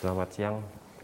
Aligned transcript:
Selamat 0.00 0.32
siang, 0.32 0.56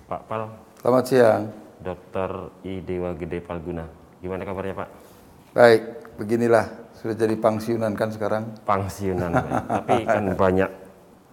Pak 0.09 0.25
Pal, 0.25 0.49
Selamat 0.81 1.05
siang. 1.05 1.43
Dr. 1.85 2.49
I 2.65 2.81
Dewa 2.81 3.13
Gede 3.13 3.45
Palguna. 3.45 3.85
Gimana 4.25 4.41
kabarnya 4.49 4.73
Pak? 4.73 4.89
Baik, 5.53 5.83
beginilah 6.17 6.65
sudah 6.97 7.13
jadi 7.13 7.37
pangsiunan 7.37 7.93
kan 7.93 8.09
sekarang. 8.09 8.57
Pangsiunan, 8.65 9.37
Pak. 9.37 9.53
tapi 9.85 9.97
kan 10.09 10.25
banyak 10.33 10.71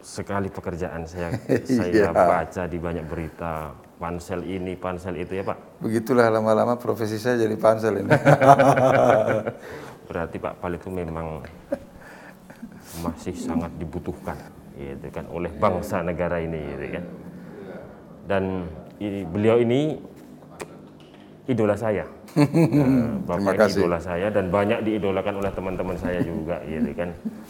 sekali 0.04 0.52
pekerjaan 0.52 1.08
saya 1.08 1.32
saya 1.64 1.88
Iya. 1.88 2.12
baca 2.12 2.68
di 2.68 2.76
banyak 2.76 3.08
berita 3.08 3.72
pansel 3.96 4.44
ini 4.44 4.76
pansel 4.76 5.16
itu 5.16 5.40
ya 5.40 5.48
Pak. 5.48 5.80
Begitulah 5.80 6.28
lama-lama 6.28 6.76
profesi 6.76 7.16
saya 7.16 7.40
jadi 7.40 7.56
pansel 7.56 8.04
ini. 8.04 8.12
Berarti 10.12 10.36
Pak 10.36 10.60
Pal 10.60 10.76
itu 10.76 10.92
memang 10.92 11.40
masih 13.00 13.32
sangat 13.40 13.72
dibutuhkan, 13.80 14.36
gitu 14.76 15.08
kan, 15.16 15.24
oleh 15.32 15.48
bangsa 15.56 16.04
negara 16.04 16.44
ini, 16.44 16.60
gitu 16.76 17.00
kan. 17.00 17.06
Dan 18.24 18.68
beliau 19.30 19.60
ini 19.60 20.00
idola 21.46 21.76
saya. 21.76 22.08
Nah, 22.34 23.20
Bapak 23.28 23.36
Terima 23.38 23.54
kasih. 23.54 23.80
idola 23.84 24.00
saya 24.00 24.28
dan 24.32 24.50
banyak 24.50 24.80
diidolakan 24.82 25.44
oleh 25.44 25.52
teman-teman 25.54 25.98
saya 26.00 26.24
juga, 26.24 26.64
gitu 26.66 26.90
kan. 26.96 27.10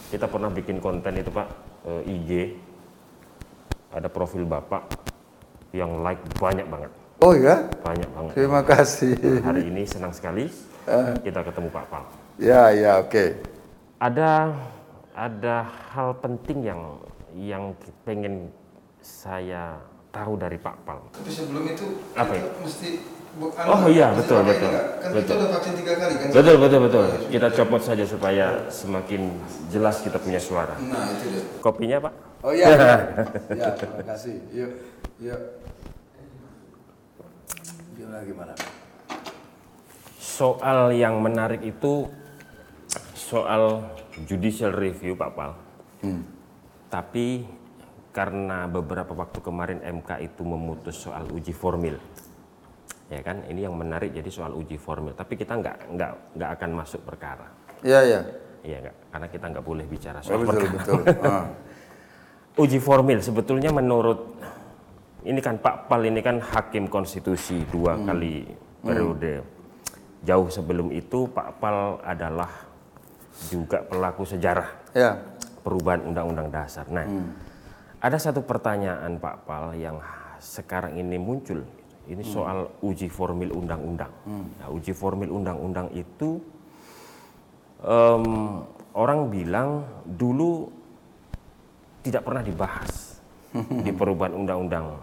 Kita 0.10 0.26
pernah 0.28 0.50
bikin 0.50 0.82
konten 0.82 1.14
itu 1.16 1.30
Pak 1.30 1.48
eh, 1.88 2.02
IG, 2.10 2.32
ada 3.94 4.10
profil 4.10 4.44
Bapak 4.44 4.90
yang 5.72 6.02
like 6.02 6.20
banyak 6.38 6.66
banget, 6.70 6.92
Oh 7.18 7.34
ya, 7.34 7.66
banyak 7.82 8.10
banget. 8.14 8.34
terima 8.36 8.62
kasih. 8.62 9.14
Hari 9.42 9.70
ini 9.70 9.86
senang 9.88 10.12
sekali 10.12 10.50
kita 11.24 11.40
ketemu 11.42 11.70
Pak 11.72 11.86
Pal. 11.88 12.04
Ya, 12.38 12.70
ya, 12.74 13.00
oke. 13.00 13.40
ada 13.98 14.52
ada 15.16 15.56
hal 15.94 16.18
penting 16.20 16.66
yang 16.66 16.82
yang 17.34 17.64
pengen 18.04 18.52
saya 19.00 19.80
tahu 20.14 20.34
dari 20.38 20.62
Pak 20.62 20.76
Pal. 20.86 21.02
Tapi 21.10 21.32
sebelum 21.34 21.64
itu 21.66 21.86
Apa 22.14 22.32
ya? 22.38 22.46
mesti 22.62 22.90
Oh 23.66 23.90
iya 23.90 24.14
betul 24.14 24.46
betul 24.46 24.70
Kan 25.02 25.10
betul 25.10 25.36
udah 25.42 25.50
vaksin 25.58 25.74
tiga 25.74 25.98
kali 25.98 26.14
kan? 26.22 26.28
betul 26.30 26.56
betul 26.62 26.80
betul. 26.86 27.06
Kita 27.34 27.48
copot 27.50 27.82
saja 27.82 28.06
supaya 28.06 28.70
semakin 28.70 29.34
jelas 29.74 30.06
kita 30.06 30.22
punya 30.22 30.38
suara. 30.38 30.78
Nah 30.78 31.10
itu 31.18 31.34
dia. 31.34 31.42
Kopinya 31.58 31.98
Pak? 31.98 32.14
Oh 32.46 32.54
iya, 32.54 32.66
ya, 32.70 32.78
ya 33.58 33.68
terima 33.74 34.04
kasih. 34.06 34.38
Yuk, 34.54 34.72
yuk. 35.18 35.42
Gimana 37.98 38.22
gimana? 38.22 38.54
Soal 40.22 40.94
yang 40.94 41.18
menarik 41.18 41.66
itu 41.66 42.06
soal 43.18 43.82
judicial 44.30 44.78
review 44.78 45.18
Pak 45.18 45.32
Pal. 45.34 45.52
Tapi 46.94 47.50
karena 48.14 48.70
beberapa 48.70 49.12
waktu 49.12 49.42
kemarin 49.42 49.82
MK 49.82 50.22
itu 50.22 50.46
memutus 50.46 51.02
soal 51.02 51.26
uji 51.34 51.50
formil, 51.50 51.98
ya 53.10 53.20
kan? 53.20 53.42
Ini 53.44 53.66
yang 53.66 53.74
menarik 53.74 54.14
jadi 54.14 54.30
soal 54.30 54.54
uji 54.54 54.78
formil. 54.78 55.18
Tapi 55.18 55.34
kita 55.34 55.58
nggak 55.58 55.78
nggak 55.98 56.12
nggak 56.38 56.50
akan 56.54 56.70
masuk 56.78 57.02
perkara, 57.02 57.50
Ya, 57.82 58.06
ya. 58.06 58.22
iya 58.62 58.78
nggak? 58.86 58.96
Karena 59.10 59.28
kita 59.28 59.46
nggak 59.50 59.66
boleh 59.66 59.86
bicara 59.90 60.22
Oh, 60.22 60.24
soal 60.24 60.46
betul 60.46 60.62
perkara. 60.70 60.78
betul. 60.78 61.02
Ah. 61.26 61.46
Uji 62.64 62.78
formil 62.78 63.18
sebetulnya 63.18 63.74
menurut 63.74 64.38
ini 65.26 65.42
kan 65.42 65.58
Pak 65.58 65.90
Pal 65.90 66.06
ini 66.06 66.22
kan 66.22 66.38
hakim 66.38 66.86
konstitusi 66.86 67.66
dua 67.66 67.98
kali 67.98 68.46
periode. 68.80 69.42
Jauh 70.22 70.48
sebelum 70.48 70.94
itu 70.94 71.26
Pak 71.34 71.58
Pal 71.58 71.98
adalah 72.06 72.48
juga 73.50 73.82
pelaku 73.82 74.24
sejarah 74.24 74.70
Ya, 74.94 75.18
perubahan 75.66 76.06
undang-undang 76.06 76.54
dasar. 76.54 76.86
Nah, 76.94 77.10
ada 78.04 78.20
satu 78.20 78.44
pertanyaan 78.44 79.16
Pak 79.16 79.48
Pal 79.48 79.80
yang 79.80 79.96
sekarang 80.44 81.00
ini 81.00 81.16
muncul. 81.16 81.64
Ini 82.04 82.20
soal 82.20 82.68
uji 82.84 83.08
formil 83.08 83.56
undang-undang. 83.56 84.12
Nah, 84.28 84.68
uji 84.76 84.92
formil 84.92 85.32
undang-undang 85.32 85.88
itu 85.96 86.36
em, 87.80 88.60
orang 88.92 89.32
bilang 89.32 89.88
dulu 90.04 90.68
tidak 92.04 92.28
pernah 92.28 92.44
dibahas 92.44 93.24
di 93.56 93.92
perubahan 94.00 94.36
undang-undang 94.36 95.00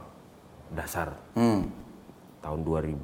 dasar 0.77 1.17
hmm. 1.41 1.65
tahun 2.45 2.61
2000 2.69 3.01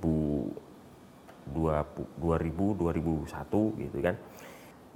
2000 1.56 2.20
2001 2.20 3.81
gitu 3.81 3.99
kan. 4.04 4.12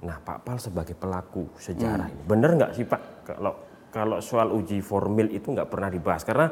Nah, 0.05 0.21
Pak 0.21 0.45
Pal 0.45 0.61
sebagai 0.61 0.93
pelaku 0.93 1.49
sejarah 1.57 2.05
ini 2.05 2.21
benar 2.29 2.53
nggak 2.53 2.77
sih 2.77 2.85
Pak 2.85 3.33
kalau 3.33 3.70
kalau 3.91 4.23
soal 4.23 4.55
uji 4.55 4.79
formil 4.79 5.27
itu 5.29 5.51
nggak 5.51 5.67
pernah 5.67 5.91
dibahas 5.91 6.23
karena 6.23 6.47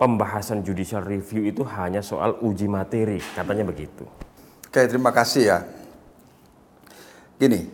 pembahasan 0.00 0.64
judicial 0.64 1.04
review 1.04 1.44
itu 1.44 1.62
hanya 1.76 2.00
soal 2.00 2.40
uji 2.40 2.64
materi 2.66 3.20
katanya 3.36 3.68
begitu. 3.68 4.08
Oke, 4.68 4.84
terima 4.88 5.12
kasih 5.12 5.42
ya. 5.48 5.58
Gini, 7.38 7.70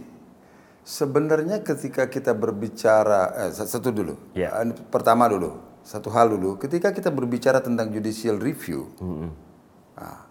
sebenarnya 0.84 1.64
ketika 1.64 2.06
kita 2.06 2.36
berbicara, 2.36 3.48
eh, 3.48 3.50
satu 3.52 3.88
dulu, 3.90 4.14
Ya. 4.36 4.52
Pertama 4.92 5.26
dulu, 5.26 5.56
satu 5.82 6.12
hal 6.12 6.32
dulu, 6.36 6.60
ketika 6.60 6.92
kita 6.92 7.08
berbicara 7.08 7.64
tentang 7.64 7.88
judicial 7.90 8.36
review, 8.36 8.92
nah, 9.96 10.28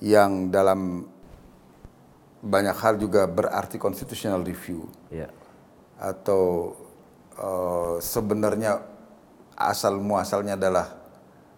yang 0.00 0.48
dalam 0.48 1.04
banyak 2.40 2.76
hal 2.76 2.94
juga 3.00 3.24
berarti 3.28 3.76
constitutional 3.76 4.40
review, 4.44 4.88
Ya. 5.12 5.28
atau 5.96 6.72
eh, 7.36 7.94
sebenarnya 7.98 8.80
asal 9.56 9.96
muasalnya 9.98 10.54
adalah 10.54 10.86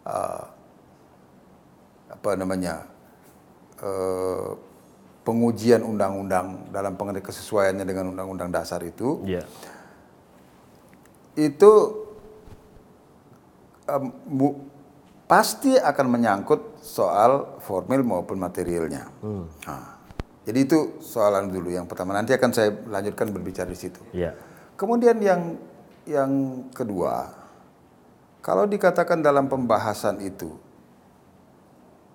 eh, 0.04 0.42
apa 2.08 2.30
namanya 2.34 2.86
eh, 3.78 4.50
pengujian 5.22 5.84
undang-undang 5.84 6.72
dalam 6.72 6.96
pengertian 6.96 7.20
kesesuaiannya 7.22 7.84
dengan 7.84 8.10
undang-undang 8.10 8.48
dasar 8.48 8.80
itu 8.80 9.20
Ya. 9.28 9.44
itu 11.36 11.72
em, 13.86 14.04
mu- 14.26 14.58
pasti 15.28 15.76
akan 15.76 16.06
menyangkut 16.08 16.80
soal 16.80 17.60
formil 17.60 18.00
maupun 18.00 18.40
materialnya. 18.40 19.12
Nah, 19.68 20.00
jadi 20.48 20.64
itu 20.64 20.96
soalan 21.04 21.52
dulu 21.52 21.68
yang 21.68 21.84
pertama. 21.84 22.16
Nanti 22.16 22.32
akan 22.32 22.50
saya 22.50 22.72
lanjutkan 22.88 23.28
berbicara 23.28 23.68
di 23.68 23.76
situ. 23.76 24.00
Ya. 24.16 24.32
Kemudian 24.78 25.18
yang 25.18 25.58
yang 26.06 26.30
kedua, 26.70 27.34
kalau 28.40 28.64
dikatakan 28.64 29.18
dalam 29.18 29.50
pembahasan 29.50 30.22
itu, 30.22 30.54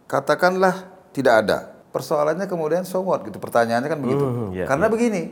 katakanlah 0.07 0.87
tidak 1.11 1.45
ada. 1.45 1.57
Persoalannya 1.91 2.49
kemudian 2.49 2.87
so 2.87 3.05
what 3.05 3.21
gitu. 3.21 3.37
Pertanyaannya 3.37 3.85
kan 3.85 3.99
begitu. 4.01 4.23
Hmm, 4.25 4.49
ya, 4.49 4.65
Karena 4.65 4.89
begini, 4.89 5.29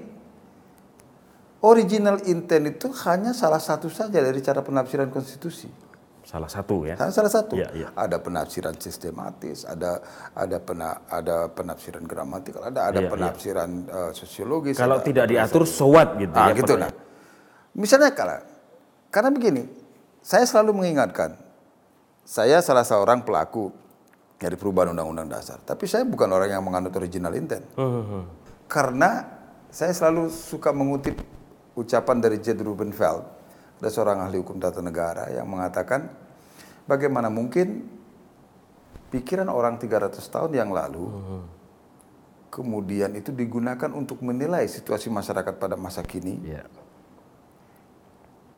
original 1.63 2.21
intent 2.27 2.65
itu 2.69 2.93
hanya 3.05 3.33
salah 3.33 3.57
satu 3.57 3.89
saja 3.89 4.21
dari 4.21 4.37
cara 4.41 4.61
penafsiran 4.61 5.09
konstitusi. 5.09 5.71
Salah 6.21 6.45
satu 6.47 6.85
ya. 6.85 6.93
Hanya 7.01 7.09
salah 7.09 7.33
satu. 7.33 7.57
Iya, 7.57 7.73
iya. 7.73 7.87
Ada 7.97 8.21
penafsiran 8.21 8.77
sistematis, 8.77 9.65
ada 9.65 10.05
ada 10.37 10.61
pena, 10.61 11.01
ada 11.09 11.49
penafsiran 11.49 12.05
gramatikal, 12.05 12.61
ada 12.61 12.93
ada 12.93 12.99
Iya, 13.01 13.09
iya. 13.09 13.09
penafsiran 13.09 13.69
eh, 13.89 14.11
sosiologis. 14.13 14.77
Kalau 14.77 15.01
ada- 15.01 15.07
tidak 15.07 15.25
diatur 15.27 15.65
so 15.65 15.89
what 15.89 16.13
gitu 16.21 16.37
Ah, 16.37 16.53
ya. 16.53 16.61
gitu 16.61 16.77
nah. 16.77 16.91
Misalnya 17.75 18.11
kalau 18.11 18.39
karena 19.11 19.29
begini, 19.31 19.67
saya 20.23 20.47
selalu 20.47 20.83
mengingatkan, 20.83 21.35
saya 22.23 22.63
salah 22.63 22.87
seorang 22.87 23.23
pelaku 23.27 23.71
dari 24.39 24.55
perubahan 24.55 24.95
undang-undang 24.95 25.27
dasar, 25.27 25.59
tapi 25.61 25.85
saya 25.85 26.07
bukan 26.07 26.31
orang 26.31 26.49
yang 26.49 26.63
menganut 26.63 26.95
original 26.95 27.35
intent. 27.35 27.63
Hmm, 27.75 28.25
Karena 28.71 29.27
saya 29.67 29.91
selalu 29.91 30.31
suka 30.31 30.71
mengutip 30.71 31.19
ucapan 31.75 32.17
dari 32.23 32.39
Jed 32.39 32.59
Rubenfeld, 32.59 33.23
ada 33.81 33.89
seorang 33.89 34.23
ahli 34.23 34.37
hukum 34.39 34.61
tata 34.61 34.79
negara 34.79 35.27
yang 35.33 35.49
mengatakan 35.49 36.05
bagaimana 36.85 37.33
mungkin 37.33 37.87
pikiran 39.11 39.49
orang 39.51 39.75
300 39.81 40.21
tahun 40.21 40.51
yang 40.55 40.69
lalu 40.71 41.09
kemudian 42.51 43.15
itu 43.15 43.31
digunakan 43.31 43.89
untuk 43.95 44.19
menilai 44.21 44.67
situasi 44.67 45.07
masyarakat 45.07 45.55
pada 45.55 45.75
masa 45.79 46.03
kini 46.03 46.39
Ya. 46.45 46.63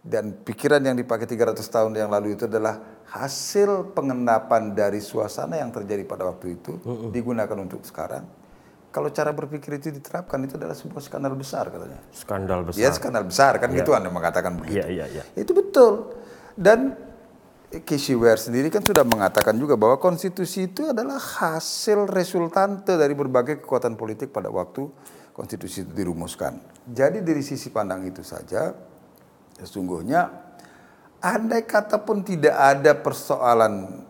Dan 0.03 0.35
pikiran 0.35 0.83
yang 0.83 0.99
dipakai 0.99 1.23
300 1.23 1.63
tahun 1.63 1.95
yang 1.95 2.11
lalu 2.11 2.35
itu 2.35 2.43
adalah 2.43 2.83
hasil 3.07 3.95
pengendapan 3.95 4.75
dari 4.75 4.99
suasana 4.99 5.55
yang 5.55 5.71
terjadi 5.71 6.03
pada 6.03 6.27
waktu 6.27 6.59
itu 6.59 6.75
digunakan 7.09 7.55
untuk 7.55 7.87
sekarang. 7.87 8.27
Kalau 8.93 9.09
cara 9.09 9.33
berpikir 9.33 9.81
itu 9.81 9.89
diterapkan 9.89 10.37
itu 10.45 10.59
adalah 10.59 10.77
sebuah 10.77 11.01
skandal 11.01 11.33
besar 11.33 11.71
katanya. 11.71 11.97
Skandal 12.13 12.61
besar. 12.67 12.77
Ya 12.83 12.89
skandal 12.93 13.23
besar 13.25 13.57
kan 13.57 13.73
Iya. 13.73 13.81
gitu 13.81 13.95
Anda 13.97 14.13
mengatakan 14.13 14.53
begitu. 14.59 14.85
Iya, 14.85 14.85
iya, 14.91 15.05
iya. 15.09 15.23
Itu 15.33 15.55
betul. 15.57 16.13
Dan 16.53 16.93
Casey 17.73 18.13
Ware 18.13 18.37
sendiri 18.37 18.69
kan 18.69 18.85
sudah 18.85 19.01
mengatakan 19.01 19.57
juga 19.57 19.73
bahwa 19.73 19.97
konstitusi 19.97 20.69
itu 20.69 20.93
adalah 20.93 21.17
hasil 21.17 22.05
resultante 22.05 22.93
dari 22.93 23.17
berbagai 23.17 23.65
kekuatan 23.65 23.97
politik 23.97 24.29
pada 24.29 24.53
waktu 24.53 24.85
konstitusi 25.33 25.81
itu 25.81 25.91
dirumuskan. 25.97 26.61
Jadi 26.85 27.25
dari 27.25 27.41
sisi 27.41 27.73
pandang 27.73 28.05
itu 28.05 28.21
saja 28.21 28.77
sesungguhnya 29.57 30.29
andai 31.19 31.63
kata 31.63 31.99
pun 31.99 32.21
tidak 32.21 32.53
ada 32.53 32.91
persoalan 32.93 34.03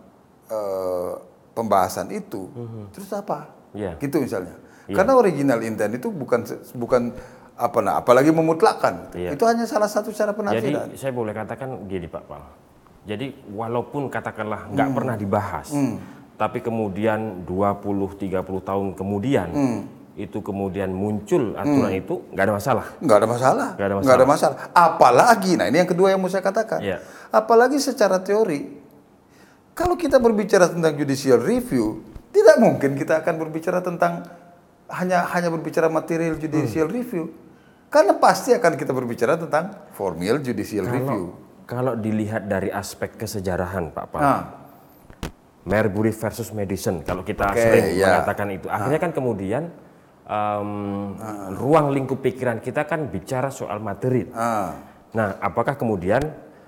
eh, 0.46 1.12
pembahasan 1.52 2.10
itu, 2.10 2.50
terus 2.90 3.10
apa? 3.10 3.50
Iya. 3.72 3.94
Gitu 3.98 4.18
misalnya. 4.18 4.58
Karena 4.84 5.16
original 5.16 5.62
intent 5.62 5.96
itu 5.96 6.10
bukan 6.10 6.44
bukan 6.76 7.14
apa 7.54 7.78
nah, 7.80 8.02
apalagi 8.02 8.28
memutlakan. 8.28 9.14
Iya. 9.14 9.32
Itu 9.32 9.46
hanya 9.46 9.64
salah 9.64 9.86
satu 9.86 10.10
cara 10.10 10.30
Jadi 10.30 10.38
penafsiran. 10.42 10.86
saya 10.98 11.12
boleh 11.14 11.32
katakan 11.32 11.86
gini 11.86 12.04
Pak 12.04 12.24
Pal. 12.26 12.42
Jadi 13.06 13.30
walaupun 13.48 14.10
katakanlah 14.10 14.68
nggak 14.68 14.88
Hmm. 14.90 14.96
pernah 14.96 15.14
dibahas, 15.14 15.68
tapi 16.34 16.58
kemudian 16.60 17.46
20-30 17.46 18.34
tahun 18.60 18.86
kemudian 18.92 19.48
Hmm. 19.54 19.80
Itu 20.14 20.38
kemudian 20.46 20.94
muncul 20.94 21.58
aturan 21.58 21.90
itu 21.90 22.22
nggak 22.30 22.44
ada 22.46 22.54
masalah. 22.54 22.86
Nggak 23.02 23.18
ada 23.18 23.28
masalah. 23.28 23.68
Nggak 23.74 23.86
ada 23.90 23.94
Nggak 23.98 24.16
ada 24.16 24.26
masalah. 24.26 24.56
Apalagi, 24.70 25.52
nah 25.58 25.66
ini 25.66 25.82
yang 25.82 25.90
kedua 25.90 26.14
yang 26.14 26.22
mau 26.22 26.30
saya 26.30 26.42
katakan. 26.46 26.78
Iya. 26.78 27.02
Apalagi 27.34 27.82
secara 27.82 28.22
teori, 28.22 28.78
kalau 29.74 29.98
kita 29.98 30.22
berbicara 30.22 30.70
tentang 30.70 30.94
judicial 30.94 31.42
review, 31.42 32.06
tidak 32.30 32.62
mungkin 32.62 32.94
kita 32.94 33.26
akan 33.26 33.34
berbicara 33.42 33.82
tentang 33.82 34.22
hanya 34.86 35.26
hanya 35.34 35.50
berbicara 35.50 35.90
material 35.90 36.38
judicial 36.38 36.86
Hmm. 36.86 36.94
review, 36.94 37.24
karena 37.90 38.14
pasti 38.14 38.54
akan 38.54 38.78
kita 38.78 38.94
berbicara 38.94 39.34
tentang 39.34 39.74
formal 39.98 40.38
judicial 40.38 40.86
review. 40.86 41.34
Kalau 41.66 41.98
dilihat 41.98 42.46
dari 42.46 42.70
aspek 42.70 43.18
kesejarahan 43.18 43.90
Pak 43.90 44.06
Pal, 44.14 44.20
Nah, 44.22 44.40
Marbury 45.64 46.12
versus 46.12 46.52
Madison, 46.52 47.00
kalau 47.00 47.24
kita 47.24 47.48
Oke, 47.50 47.56
sering 47.56 47.96
ya. 47.96 48.20
mengatakan 48.20 48.52
itu, 48.52 48.68
akhirnya 48.68 49.00
kan 49.00 49.10
kemudian 49.16 49.62
em, 50.24 50.70
ruang 51.54 51.92
lingkup 51.92 52.20
pikiran 52.20 52.58
kita 52.58 52.84
kan 52.84 53.06
bicara 53.06 53.48
soal 53.48 53.78
materi. 53.78 54.24
ah, 54.32 54.72
Nah, 55.14 55.38
apakah 55.38 55.78
kemudian 55.78 56.20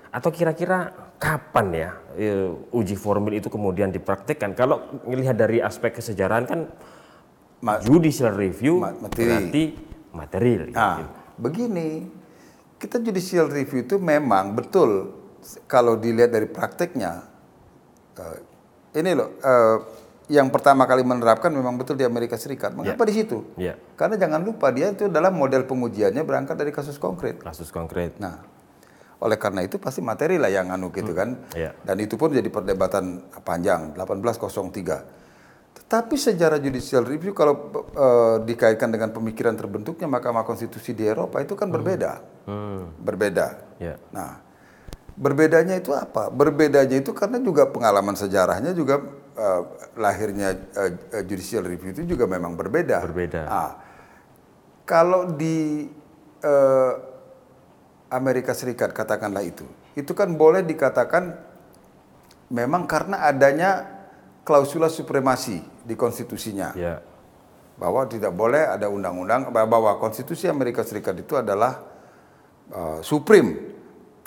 atau 0.07 0.31
kira-kira 0.31 0.93
kapan 1.17 1.67
ya 1.73 1.89
eh, 2.15 2.47
uji 2.71 2.95
formil 2.95 3.35
itu 3.35 3.49
kemudian 3.49 3.89
dipraktikkan? 3.89 4.53
Kalau 4.53 5.01
melihat 5.03 5.35
dari 5.35 5.59
aspek 5.59 5.97
kesejarahan 5.97 6.45
kan 6.45 6.59
Ma- 7.57 7.81
judicial 7.81 8.31
review 8.31 8.79
Ma- 8.79 8.93
materi. 8.95 9.25
berarti 9.25 9.63
material. 10.13 10.63
gitu. 10.69 10.77
Nah, 10.77 11.09
begini, 11.35 12.05
kita 12.77 13.01
judicial 13.01 13.49
review 13.49 13.83
itu 13.83 13.97
memang 13.97 14.53
betul 14.53 15.11
kalau 15.65 15.97
dilihat 15.97 16.29
dari 16.29 16.45
prakteknya. 16.45 17.25
eh, 18.15 18.39
ini 18.95 19.11
loh, 19.13 19.29
eh, 19.37 19.77
yang 20.27 20.51
pertama 20.51 20.83
kali 20.83 21.01
menerapkan 21.01 21.47
memang 21.49 21.75
betul 21.75 21.95
di 21.95 22.03
Amerika 22.03 22.35
Serikat. 22.35 22.75
Mengapa 22.75 23.03
di 23.03 23.15
situ? 23.15 23.47
Ya, 23.55 23.79
Karena 23.95 24.15
jangan 24.15 24.43
lupa 24.43 24.69
dia 24.69 24.91
itu 24.91 25.07
dalam 25.07 25.31
model 25.33 25.63
pengujiannya 25.63 26.21
berangkat 26.21 26.55
dari 26.55 26.71
kasus 26.71 26.99
konkret. 26.99 27.39
kasus 27.39 27.71
konkret. 27.71 28.19
Nah, 28.19 28.43
oleh 29.17 29.35
karena 29.35 29.63
itu 29.63 29.79
pasti 29.79 30.03
materi 30.03 30.35
lah 30.35 30.47
yang 30.47 30.67
anu 30.69 30.91
gitu 30.91 31.15
kan. 31.15 31.39
Iya. 31.51 31.71
Dan 31.79 31.97
itu 31.97 32.15
pun 32.15 32.29
jadi 32.29 32.47
perdebatan 32.47 33.23
panjang 33.41 33.95
1803. 33.95 35.25
Tetapi 35.77 36.15
sejarah 36.19 36.59
judicial 36.59 37.07
review 37.07 37.31
kalau 37.31 37.71
eh, 37.95 38.37
dikaitkan 38.43 38.91
dengan 38.91 39.15
pemikiran 39.15 39.55
terbentuknya 39.55 40.05
Mahkamah 40.05 40.43
Konstitusi 40.43 40.91
di 40.91 41.07
Eropa 41.07 41.39
itu 41.39 41.55
kan 41.55 41.71
berbeda. 41.71 42.19
Hmm, 42.43 42.91
Berbeda. 42.99 43.47
ya, 43.79 43.95
Nah, 44.11 44.43
berbedanya 45.17 45.75
itu 45.81 45.91
apa? 45.91 46.29
Berbedanya 46.29 47.01
itu 47.01 47.11
karena 47.11 47.41
juga 47.41 47.65
pengalaman 47.65 48.13
sejarahnya 48.13 48.71
juga 48.77 49.01
eh, 49.33 49.61
lahirnya 49.97 50.53
eh, 50.77 50.91
eh, 51.17 51.23
judicial 51.25 51.65
review 51.65 51.91
itu 51.91 52.03
juga 52.05 52.29
memang 52.29 52.53
berbeda. 52.53 53.01
Berbeda. 53.01 53.41
Ah, 53.49 53.71
kalau 54.85 55.33
di 55.33 55.89
eh, 56.45 56.93
Amerika 58.13 58.53
Serikat 58.53 58.93
katakanlah 58.93 59.43
itu, 59.43 59.65
itu 59.97 60.13
kan 60.13 60.31
boleh 60.37 60.63
dikatakan 60.63 61.35
memang 62.53 62.87
karena 62.87 63.27
adanya 63.27 63.83
klausula 64.47 64.87
supremasi 64.87 65.59
di 65.83 65.91
konstitusinya 65.99 66.71
ya, 66.71 67.03
bahwa 67.75 68.07
tidak 68.07 68.31
boleh 68.31 68.63
ada 68.63 68.87
undang-undang 68.87 69.51
bahwa 69.51 69.99
konstitusi 69.99 70.47
Amerika 70.47 70.87
Serikat 70.87 71.19
itu 71.19 71.35
adalah 71.35 71.83
uh, 72.71 73.03
supreme 73.03 73.76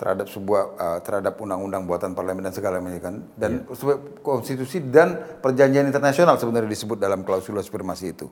terhadap 0.01 0.25
sebuah 0.25 0.63
uh, 0.81 0.99
terhadap 1.05 1.37
undang-undang 1.37 1.85
buatan 1.85 2.17
parlemen 2.17 2.49
dan 2.49 2.57
segala 2.57 2.81
macam 2.81 2.97
kan 2.97 3.15
dan 3.37 3.69
sebuah 3.69 4.25
konstitusi 4.25 4.81
dan 4.81 5.37
perjanjian 5.37 5.85
internasional 5.85 6.41
sebenarnya 6.41 6.73
disebut 6.73 6.97
dalam 6.97 7.21
klausula 7.21 7.61
supremasi 7.61 8.09
itu. 8.09 8.25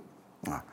Nah, 0.50 0.66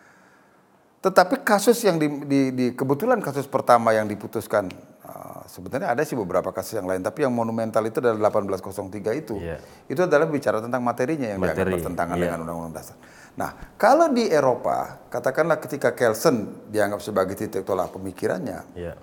tetapi 1.05 1.45
kasus 1.45 1.85
yang 1.85 2.01
di, 2.01 2.09
di, 2.25 2.41
di 2.57 2.67
kebetulan 2.73 3.21
kasus 3.21 3.45
pertama 3.45 3.93
yang 3.93 4.09
diputuskan 4.09 4.73
uh, 5.05 5.45
sebenarnya 5.45 5.93
ada 5.93 6.01
sih 6.01 6.17
beberapa 6.17 6.49
kasus 6.49 6.81
yang 6.81 6.89
lain 6.89 7.05
tapi 7.05 7.29
yang 7.29 7.37
monumental 7.37 7.85
itu 7.85 8.01
adalah 8.01 8.33
1803 8.33 9.21
itu. 9.21 9.37
Iya. 9.37 9.61
Itu 9.85 10.09
adalah 10.09 10.25
bicara 10.25 10.65
tentang 10.65 10.81
materinya 10.81 11.29
yang 11.37 11.45
dianggap 11.45 11.61
Materi, 11.61 11.75
bertentangan 11.77 12.17
iya. 12.17 12.23
dengan 12.25 12.39
undang-undang 12.49 12.75
dasar. 12.81 12.97
Nah, 13.37 13.77
kalau 13.77 14.09
di 14.09 14.33
Eropa, 14.33 15.05
katakanlah 15.13 15.61
ketika 15.61 15.93
Kelsen 15.93 16.73
dianggap 16.73 17.05
sebagai 17.05 17.37
titik 17.37 17.69
tolak 17.69 17.93
pemikirannya, 17.93 18.65
ya, 18.73 18.97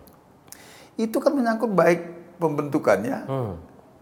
itu 0.96 1.18
kan 1.18 1.34
menyangkut 1.34 1.72
baik 1.74 2.00
pembentukannya 2.38 3.18
Hmm. 3.26 3.54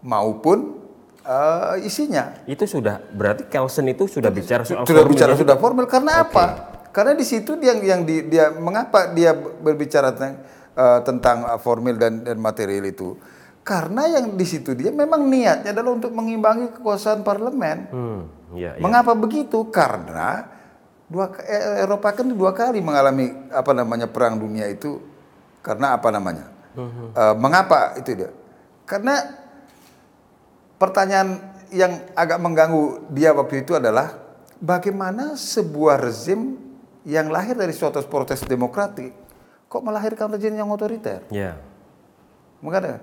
maupun 0.02 0.82
eh, 1.22 1.86
isinya. 1.86 2.42
itu 2.44 2.66
sudah 2.66 2.98
berarti 3.14 3.46
Kelsen 3.46 3.86
itu 3.88 4.10
sudah 4.10 4.28
bicara 4.28 4.66
soal 4.66 4.82
Sudah 4.82 5.06
formil 5.06 5.12
bicara 5.14 5.32
sudah 5.38 5.56
formal 5.56 5.86
karena 5.86 6.26
apa? 6.26 6.44
Karena 6.92 7.16
di 7.16 7.24
situ 7.24 7.56
dia 7.56 7.72
yang 7.72 8.04
di, 8.04 8.26
dia 8.28 8.52
mengapa 8.52 9.08
dia 9.08 9.32
berbicara 9.32 10.12
tentang 10.12 10.34
eh, 10.74 11.00
tentang 11.06 11.36
eh, 11.48 11.60
formil 11.62 11.96
dan 11.96 12.26
dan 12.26 12.36
material 12.36 12.84
itu? 12.84 13.16
Karena 13.62 14.10
yang 14.10 14.34
di 14.34 14.42
situ 14.42 14.74
dia 14.74 14.90
memang 14.90 15.22
niatnya 15.30 15.70
adalah 15.70 15.94
untuk 15.94 16.10
mengimbangi 16.10 16.74
kekuasaan 16.74 17.22
parlemen. 17.22 17.78
Hmm, 17.94 18.20
ya, 18.58 18.74
ya. 18.74 18.82
Mengapa 18.82 19.14
begitu? 19.14 19.70
Karena 19.70 20.50
dua 21.06 21.30
Eropa 21.78 22.10
kan 22.10 22.26
dua 22.26 22.50
kali 22.50 22.82
mengalami 22.82 23.30
apa 23.54 23.70
namanya 23.70 24.10
perang 24.10 24.34
dunia 24.34 24.66
itu 24.66 24.98
karena 25.62 25.94
apa 25.94 26.10
namanya? 26.10 26.50
Eh, 27.12 27.34
mengapa 27.36 27.96
itu 28.00 28.16
dia? 28.16 28.30
Karena 28.88 29.20
pertanyaan 30.80 31.38
yang 31.72 32.04
agak 32.12 32.38
mengganggu 32.40 33.08
dia 33.12 33.32
waktu 33.32 33.64
itu 33.64 33.76
adalah 33.76 34.16
bagaimana 34.60 35.36
sebuah 35.36 36.00
rezim 36.00 36.56
yang 37.02 37.32
lahir 37.32 37.56
dari 37.58 37.72
suatu 37.74 37.98
protes 38.06 38.44
demokratik 38.46 39.10
kok 39.66 39.82
melahirkan 39.82 40.28
rezim 40.32 40.52
yang 40.52 40.68
otoriter? 40.68 41.24
Ya, 41.32 41.56
Makanya 42.60 43.00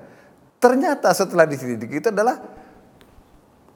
ternyata 0.61 1.09
setelah 1.17 1.49
diselidiki 1.49 1.97
itu 1.99 2.09
adalah 2.13 2.39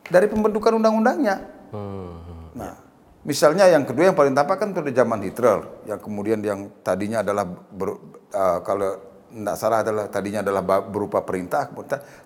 dari 0.07 0.27
pembentukan 0.29 0.77
undang-undangnya. 0.77 1.41
Hmm, 1.73 2.21
Nah, 2.53 2.77
misalnya 3.25 3.65
yang 3.65 3.81
kedua 3.81 4.13
yang 4.13 4.17
paling 4.17 4.37
tampak 4.37 4.61
kan 4.61 4.69
pada 4.77 4.93
zaman 4.93 5.25
Hitler, 5.25 5.65
yang 5.89 5.97
kemudian 5.97 6.37
yang 6.45 6.69
tadinya 6.85 7.25
adalah 7.25 7.49
ber- 7.49 7.97
uh, 8.29 8.61
kalau 8.61 8.93
tidak 9.33 9.55
salah 9.57 9.81
adalah 9.81 10.05
tadinya 10.13 10.45
adalah 10.45 10.61
berupa 10.85 11.25
perintah, 11.25 11.67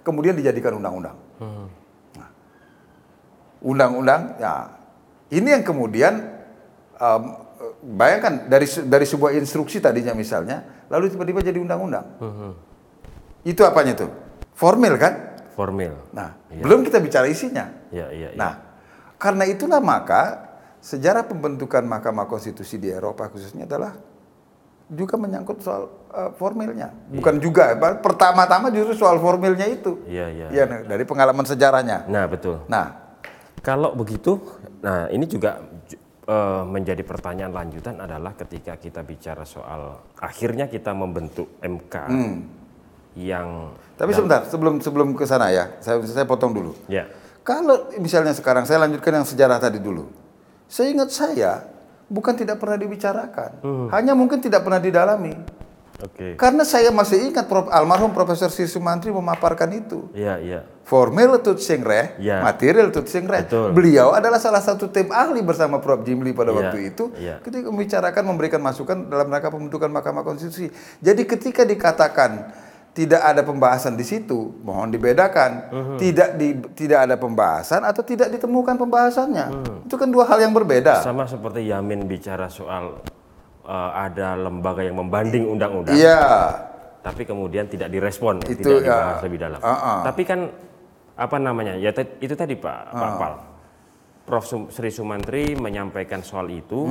kemudian- 0.04 0.36
dijadikan 0.36 0.76
undang-undang. 0.76 1.16
Nah, 2.20 2.30
undang-undang, 3.64 4.36
ya 4.38 4.76
ini 5.32 5.48
yang 5.56 5.64
kemudian 5.64 6.14
um, 7.00 7.24
bayangkan 7.96 8.52
dari 8.52 8.68
dari 8.68 9.06
sebuah 9.08 9.32
instruksi 9.40 9.80
tadinya 9.80 10.12
misalnya, 10.12 10.86
lalu 10.92 11.08
tiba-tiba 11.08 11.40
jadi 11.40 11.58
undang-undang. 11.58 12.06
Itu 13.48 13.64
apanya 13.64 13.96
tuh? 13.96 14.12
Formil 14.52 15.00
kan? 15.00 15.38
formil. 15.58 15.98
Nah, 16.14 16.38
belum 16.54 16.86
kita 16.86 17.02
bicara 17.02 17.26
isinya. 17.26 17.74
Ya, 17.90 18.14
ya, 18.14 18.30
ya. 18.30 18.38
Nah, 18.38 18.62
karena 19.18 19.50
itulah 19.50 19.82
maka 19.82 20.54
sejarah 20.78 21.26
pembentukan 21.26 21.82
Mahkamah 21.82 22.30
Konstitusi 22.30 22.78
di 22.78 22.94
Eropa 22.94 23.26
khususnya 23.34 23.66
adalah 23.66 23.98
juga 24.88 25.20
menyangkut 25.20 25.60
soal 25.60 25.92
uh, 26.10 26.32
formilnya. 26.34 26.96
Bukan 27.12 27.38
juga, 27.38 27.76
pertama-tama 28.00 28.72
justru 28.72 28.96
soal 28.96 29.20
formilnya 29.20 29.68
itu. 29.68 30.00
Iya, 30.08 30.32
iya. 30.32 30.48
Ya, 30.50 30.64
dari 30.64 31.04
pengalaman 31.04 31.44
sejarahnya. 31.44 32.08
Nah, 32.08 32.24
betul. 32.26 32.64
Nah, 32.68 33.04
Kalau 33.58 33.92
begitu, 33.92 34.40
nah 34.80 35.12
ini 35.12 35.28
juga 35.28 35.60
ju- 35.84 36.00
eh, 36.24 36.64
menjadi 36.64 37.04
pertanyaan 37.04 37.52
lanjutan 37.52 38.00
adalah 38.00 38.32
ketika 38.32 38.80
kita 38.80 39.04
bicara 39.04 39.44
soal 39.44 40.08
akhirnya 40.16 40.72
kita 40.72 40.96
membentuk 40.96 41.60
MK 41.60 41.96
yang 43.18 43.74
tapi 43.98 44.14
sebentar 44.14 44.46
sebelum 44.46 44.80
sebelum 44.80 45.12
ke 45.18 45.26
sana 45.26 45.50
ya, 45.50 45.74
saya 45.82 46.00
saya 46.06 46.24
potong 46.24 46.54
dulu. 46.54 46.72
ya 46.86 47.10
Kalau 47.42 47.92
misalnya 47.98 48.32
sekarang 48.32 48.64
saya 48.64 48.84
lanjutkan 48.84 49.20
yang 49.20 49.28
sejarah 49.28 49.58
tadi 49.58 49.82
dulu. 49.82 50.06
Saya 50.68 50.94
ingat 50.94 51.10
saya 51.12 51.52
bukan 52.08 52.34
tidak 52.34 52.58
pernah 52.58 52.76
dibicarakan, 52.76 53.60
hanya 53.92 54.16
mungkin 54.16 54.40
tidak 54.40 54.64
pernah 54.64 54.80
didalami. 54.80 55.36
oke 55.98 56.38
Karena 56.38 56.62
saya 56.62 56.94
masih 56.94 57.32
ingat 57.32 57.50
Prof, 57.50 57.68
almarhum 57.68 58.14
Profesor 58.14 58.48
Sri 58.48 58.66
Sumantri 58.66 59.10
memaparkan 59.10 59.68
itu. 59.74 60.08
ya 60.14 60.38
ya 60.38 60.62
Formil 60.88 61.36
tut 61.44 61.60
sing 61.60 61.84
reh, 61.84 62.16
Ya. 62.16 62.40
material 62.40 62.96
tut 62.96 63.12
sing 63.12 63.28
reh. 63.28 63.44
Betul. 63.44 63.76
Beliau 63.76 64.16
adalah 64.16 64.40
salah 64.40 64.64
satu 64.64 64.88
tim 64.88 65.12
ahli 65.12 65.44
bersama 65.44 65.84
Prof 65.84 66.00
Jimli 66.08 66.32
pada 66.32 66.56
Ya, 66.56 66.72
waktu 66.72 66.96
itu 66.96 67.12
ya. 67.20 67.44
ketika 67.44 67.68
membicarakan 67.68 68.24
memberikan 68.24 68.64
masukan 68.64 68.96
dalam 69.04 69.28
rangka 69.28 69.52
pembentukan 69.52 69.92
Mahkamah 69.92 70.24
Konstitusi. 70.24 70.72
Jadi 71.04 71.28
ketika 71.28 71.68
dikatakan 71.68 72.56
tidak 72.98 73.22
ada 73.22 73.46
pembahasan 73.46 73.94
di 73.94 74.02
situ, 74.02 74.58
mohon 74.66 74.90
dibedakan. 74.90 75.70
Tidak 76.02 76.34
di, 76.34 76.58
tidak 76.74 77.06
ada 77.06 77.14
pembahasan 77.14 77.86
atau 77.86 78.02
tidak 78.02 78.34
ditemukan 78.34 78.74
pembahasannya. 78.74 79.46
Itu 79.86 80.02
kan 80.02 80.10
dua 80.10 80.26
hal 80.26 80.42
yang 80.42 80.58
berbeda. 80.58 81.06
Sama 81.06 81.30
seperti 81.30 81.70
Yamin 81.70 82.10
bicara 82.10 82.50
soal 82.50 82.98
uh, 83.70 83.92
ada 83.94 84.34
lembaga 84.34 84.82
yang 84.82 84.98
membanding 84.98 85.46
undang-undang. 85.46 85.94
Iya. 85.94 86.26
Tapi 87.06 87.22
kemudian 87.22 87.70
tidak 87.70 87.94
direspon, 87.94 88.42
Itu, 88.50 88.82
tidak 88.82 88.90
ya. 88.90 88.98
dibahas 88.98 89.22
lebih 89.30 89.40
dalam. 89.46 89.60
Uh-uh. 89.62 90.00
Tapi 90.02 90.22
kan 90.26 90.40
apa 91.14 91.38
namanya? 91.38 91.78
Ya 91.78 91.94
itu 91.94 92.34
tadi 92.34 92.58
Pak 92.58 92.98
Pak 92.98 93.12
Pal. 93.22 93.34
Prof 94.26 94.44
Sri 94.74 94.90
Sumantri 94.90 95.54
menyampaikan 95.54 96.26
soal 96.26 96.50
itu. 96.50 96.90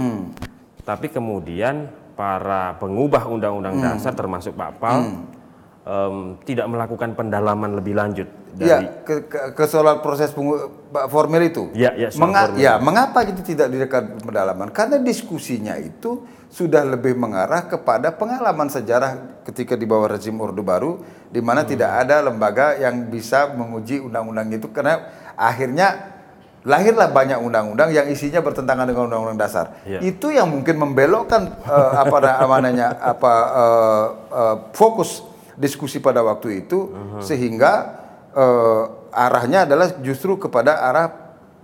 Tapi 0.87 1.11
kemudian 1.11 1.91
para 2.15 2.79
pengubah 2.79 3.27
undang-undang 3.27 3.77
dasar 3.83 4.15
termasuk 4.15 4.55
Pak 4.55 4.73
Pal 4.79 4.99
em, 5.87 6.17
tidak 6.43 6.67
melakukan 6.67 7.15
pendalaman 7.15 7.79
lebih 7.79 7.95
lanjut 7.95 8.27
dari 8.53 8.67
Iya, 8.67 8.79
ke, 9.01 9.15
ke, 9.25 9.39
ke 9.55 9.65
soal 9.65 10.01
proses 10.01 10.35
pengu- 10.35 10.67
formil 11.07 11.43
itu. 11.45 11.71
Ya, 11.73 11.95
ya, 11.95 12.11
Menga- 12.19 12.51
formil. 12.51 12.59
ya, 12.59 12.73
mengapa 12.77 13.23
itu 13.23 13.41
tidak 13.45 13.71
direkam 13.71 14.19
pendalaman? 14.19 14.75
Karena 14.75 14.99
diskusinya 14.99 15.77
itu 15.77 16.25
sudah 16.49 16.83
lebih 16.83 17.15
mengarah 17.15 17.65
kepada 17.65 18.11
pengalaman 18.11 18.67
sejarah 18.67 19.43
ketika 19.45 19.77
di 19.77 19.85
bawah 19.85 20.11
rezim 20.11 20.35
Orde 20.37 20.59
Baru, 20.59 21.05
di 21.29 21.39
mana 21.39 21.63
Hmm. 21.63 21.71
tidak 21.71 21.91
ada 22.03 22.25
lembaga 22.25 22.75
yang 22.75 23.07
bisa 23.07 23.47
menguji 23.49 24.01
undang-undang 24.01 24.49
itu, 24.51 24.67
karena 24.69 25.05
akhirnya 25.37 26.17
lahirlah 26.65 27.07
banyak 27.09 27.39
undang-undang 27.39 27.93
yang 27.93 28.09
isinya 28.09 28.41
bertentangan 28.41 28.89
dengan 28.89 29.07
undang-undang 29.07 29.39
dasar. 29.39 29.79
Ya. 29.85 30.03
Itu 30.03 30.35
yang 30.35 30.51
mungkin 30.51 30.81
membelokkan 30.81 31.63
eh, 31.63 31.93
apa 31.95 32.17
namanya 32.43 32.91
apa 33.13 33.33
eh, 33.55 34.07
eh, 34.33 34.57
fokus 34.73 35.23
diskusi 35.57 35.99
pada 35.99 36.21
waktu 36.23 36.65
itu 36.65 36.93
sehingga 37.21 37.73
eh, 38.37 38.85
arahnya 39.17 39.65
adalah 39.65 39.97
justru 40.05 40.37
kepada 40.37 40.85
arah 40.85 41.09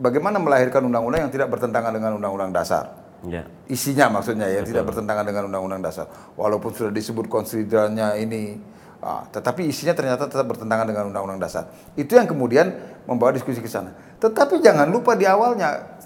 bagaimana 0.01 0.41
melahirkan 0.41 0.83
undang-undang 0.89 1.29
yang 1.29 1.33
tidak 1.33 1.53
bertentangan 1.53 1.93
dengan 1.93 2.17
undang-undang 2.17 2.51
dasar. 2.51 2.97
ya. 3.29 3.45
Isinya 3.69 4.09
maksudnya 4.09 4.49
yang 4.49 4.65
tidak 4.65 4.89
bertentangan 4.89 5.23
dengan 5.23 5.47
undang-undang 5.53 5.85
dasar. 5.85 6.09
Walaupun 6.35 6.73
sudah 6.75 6.91
disebut 6.91 7.29
konsiderannya 7.29 8.19
ini 8.25 8.59
ah, 9.05 9.29
tetapi 9.29 9.69
isinya 9.69 9.93
ternyata 9.95 10.27
tetap 10.27 10.49
bertentangan 10.49 10.89
dengan 10.89 11.13
undang-undang 11.13 11.39
dasar. 11.39 11.69
Itu 11.95 12.17
yang 12.17 12.27
kemudian 12.27 12.73
membawa 13.05 13.31
diskusi 13.37 13.61
ke 13.61 13.69
sana. 13.69 13.93
Tetapi 14.19 14.59
jangan 14.65 14.89
lupa 14.89 15.13
di 15.15 15.29
awalnya 15.29 16.01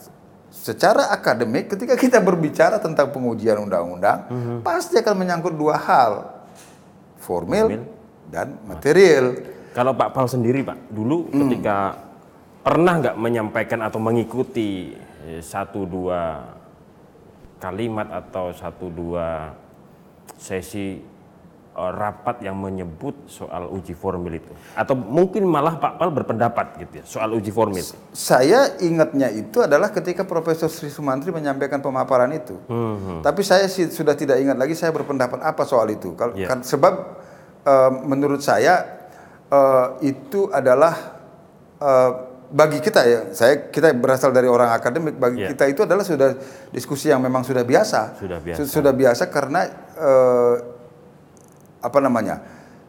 secara 0.51 1.13
akademik 1.13 1.69
ketika 1.69 1.95
kita 1.95 2.19
berbicara 2.19 2.81
tentang 2.81 3.13
pengujian 3.13 3.61
undang-undang 3.61 4.25
pasti 4.65 4.97
akan 4.99 5.15
menyangkut 5.15 5.55
dua 5.55 5.77
hal. 5.79 6.13
Formil, 7.27 7.83
dan 8.31 8.55
material. 8.63 9.35
Kalau 9.75 9.93
Pak 9.99 10.15
Pal 10.15 10.31
sendiri 10.31 10.63
Pak, 10.63 10.95
dulu 10.95 11.27
Hmm. 11.27 11.51
ketika 11.51 11.99
pernah 12.63 13.03
nggak 13.03 13.19
menyampaikan 13.19 13.83
atau 13.83 13.99
mengikuti 13.99 14.95
satu 15.43 15.83
dua 15.85 16.47
kalimat 17.59 18.07
atau 18.15 18.55
satu 18.55 18.87
dua 18.87 19.51
sesi 20.39 21.03
rapat 21.77 22.41
yang 22.41 22.57
menyebut 22.57 23.29
soal 23.29 23.69
uji 23.69 23.93
formil 23.93 24.33
itu, 24.33 24.49
atau 24.73 24.97
mungkin 24.97 25.45
malah 25.45 25.77
Pak 25.77 26.01
Pal 26.01 26.09
berpendapat 26.09 26.81
gitu 26.81 26.95
ya 26.99 27.05
soal 27.05 27.33
uji 27.33 27.53
formil. 27.53 27.85
Saya 28.11 28.81
ingatnya 28.81 29.29
itu 29.29 29.61
adalah 29.61 29.93
ketika 29.93 30.25
Profesor 30.25 30.67
Sri 30.67 30.89
Sumantri 30.89 31.29
menyampaikan 31.29 31.79
pemaparan 31.79 32.33
itu. 32.33 32.57
Hmm, 32.65 33.21
Tapi 33.21 33.45
saya 33.45 33.69
sudah 33.69 34.17
tidak 34.17 34.41
ingat 34.41 34.57
lagi 34.57 34.73
saya 34.73 34.89
berpendapat 34.89 35.37
apa 35.39 35.63
soal 35.63 35.85
itu. 35.89 36.17
Kalau 36.17 36.33
Iya. 36.33 36.49
kan 36.49 36.65
sebab 36.65 36.95
eh, 37.63 37.91
menurut 38.03 38.41
saya 38.41 38.81
eh, 39.47 39.87
itu 40.09 40.49
adalah 40.49 40.97
eh, 41.77 42.11
bagi 42.47 42.79
kita 42.79 43.01
ya, 43.03 43.21
saya 43.35 43.69
kita 43.69 43.91
berasal 43.93 44.31
dari 44.31 44.47
orang 44.49 44.71
akademik. 44.71 45.19
Bagi 45.19 45.45
Iya. 45.45 45.53
kita 45.53 45.65
itu 45.67 45.81
adalah 45.83 46.07
sudah 46.07 46.41
diskusi 46.71 47.13
yang 47.13 47.21
memang 47.21 47.45
sudah 47.45 47.67
biasa. 47.67 48.17
Sudah 48.17 48.39
biasa. 48.41 48.59
Su- 48.65 48.71
Sudah 48.81 48.97
biasa 48.97 49.29
karena 49.29 49.61
eh, 49.93 50.55
apa 51.87 51.99
namanya? 52.03 52.43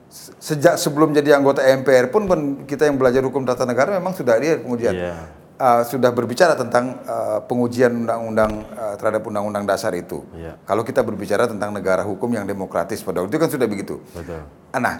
se- 0.10 0.34
Sejak 0.42 0.82
sebelum 0.82 1.14
jadi 1.14 1.38
anggota 1.38 1.62
MPR 1.62 2.10
pun 2.10 2.26
kita 2.66 2.90
yang 2.90 2.98
belajar 2.98 3.22
hukum 3.22 3.46
tata 3.46 3.64
negara 3.64 3.94
memang 3.94 4.18
sudah 4.18 4.34
ada 4.36 4.58
pengujian 4.58 4.96
Iya. 4.96 5.14
uh, 5.58 5.82
sudah 5.86 6.10
berbicara 6.10 6.58
tentang 6.58 6.98
uh, 7.04 7.40
pengujian 7.46 7.94
undang-undang 7.94 8.66
uh, 8.74 8.96
terhadap 8.96 9.22
undang-undang 9.22 9.64
dasar 9.64 9.94
itu. 9.94 10.26
Iya. 10.34 10.58
Kalau 10.64 10.82
kita 10.82 11.06
berbicara 11.06 11.46
tentang 11.46 11.70
negara 11.70 12.02
hukum 12.02 12.32
yang 12.32 12.44
demokratis 12.44 13.06
pada 13.06 13.22
waktu 13.22 13.36
itu 13.36 13.42
kan 13.42 13.52
sudah 13.52 13.68
begitu. 13.68 14.02
Betul. 14.16 14.42
Nah, 14.74 14.96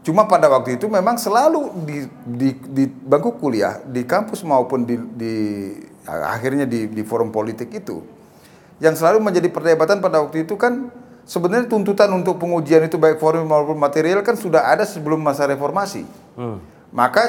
cuma 0.00 0.24
pada 0.24 0.46
waktu 0.48 0.78
itu 0.78 0.86
memang 0.86 1.14
selalu 1.14 1.60
di, 1.84 1.98
di, 2.24 2.48
di 2.54 2.84
bangku 2.86 3.36
kuliah, 3.36 3.82
di 3.82 4.02
kampus 4.02 4.42
maupun 4.42 4.82
di, 4.82 4.96
di 4.96 5.34
akhirnya 6.06 6.66
di, 6.66 6.90
di 6.90 7.02
forum 7.02 7.30
politik 7.30 7.70
itu, 7.70 8.02
yang 8.78 8.94
selalu 8.94 9.22
menjadi 9.22 9.46
perdebatan 9.46 9.98
pada 9.98 10.18
waktu 10.18 10.42
itu 10.42 10.58
kan 10.58 10.90
sebenarnya 11.28 11.70
tuntutan 11.70 12.10
untuk 12.12 12.38
pengujian 12.38 12.86
itu 12.86 12.98
baik 12.98 13.18
formil 13.18 13.46
maupun 13.46 13.78
material 13.78 14.22
kan 14.26 14.34
sudah 14.34 14.68
ada 14.68 14.86
sebelum 14.86 15.22
masa 15.22 15.46
reformasi. 15.46 16.06
Hmm. 16.38 16.58
Maka 16.92 17.22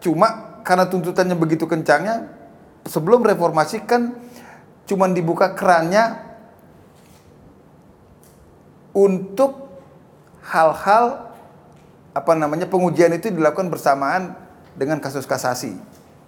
cuma 0.00 0.60
karena 0.62 0.86
tuntutannya 0.86 1.36
begitu 1.36 1.64
kencangnya 1.64 2.30
sebelum 2.86 3.24
reformasi 3.24 3.84
kan 3.84 4.16
cuma 4.88 5.06
dibuka 5.08 5.52
kerannya 5.52 6.18
untuk 8.90 9.70
hal-hal 10.46 11.30
apa 12.10 12.32
namanya 12.34 12.66
pengujian 12.66 13.14
itu 13.14 13.30
dilakukan 13.30 13.70
bersamaan 13.70 14.34
dengan 14.74 14.98
kasus 14.98 15.28
kasasi 15.28 15.78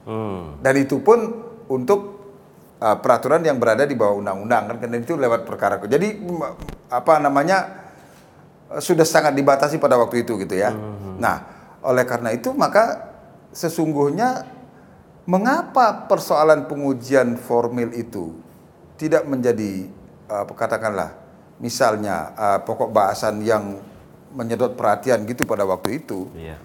Hmm. 0.02 0.58
dan 0.58 0.74
itu 0.82 0.98
pun 0.98 1.46
untuk 1.70 2.21
uh, 2.82 2.98
peraturan 2.98 3.46
yang 3.46 3.62
berada 3.62 3.86
di 3.86 3.94
bawah 3.94 4.18
undang-undang 4.18 4.74
kan? 4.74 4.76
Karena 4.82 4.98
itu 4.98 5.14
lewat 5.14 5.46
perkara 5.46 5.78
jadi 5.86 6.18
apa 6.90 7.22
namanya 7.22 7.86
uh, 8.74 8.82
sudah 8.82 9.06
sangat 9.06 9.38
dibatasi 9.38 9.78
pada 9.78 9.94
waktu 9.94 10.26
itu 10.26 10.34
gitu 10.42 10.54
ya. 10.58 10.74
Nah 11.22 11.46
oleh 11.86 12.02
karena 12.02 12.34
itu 12.34 12.50
maka 12.50 13.14
sesungguhnya 13.54 14.46
mengapa 15.22 16.10
persoalan 16.10 16.66
pengujian 16.66 17.38
formil 17.38 17.94
itu 17.94 18.34
tidak 18.98 19.22
menjadi 19.30 19.86
uh, 20.26 20.42
katakanlah 20.50 21.14
misalnya 21.62 22.34
uh, 22.34 22.58
pokok 22.66 22.90
bahasan 22.90 23.38
yang 23.46 23.78
menyedot 24.34 24.74
perhatian 24.74 25.22
gitu 25.28 25.46
pada 25.46 25.62
waktu 25.62 26.02
itu? 26.02 26.26
Iya. 26.34 26.56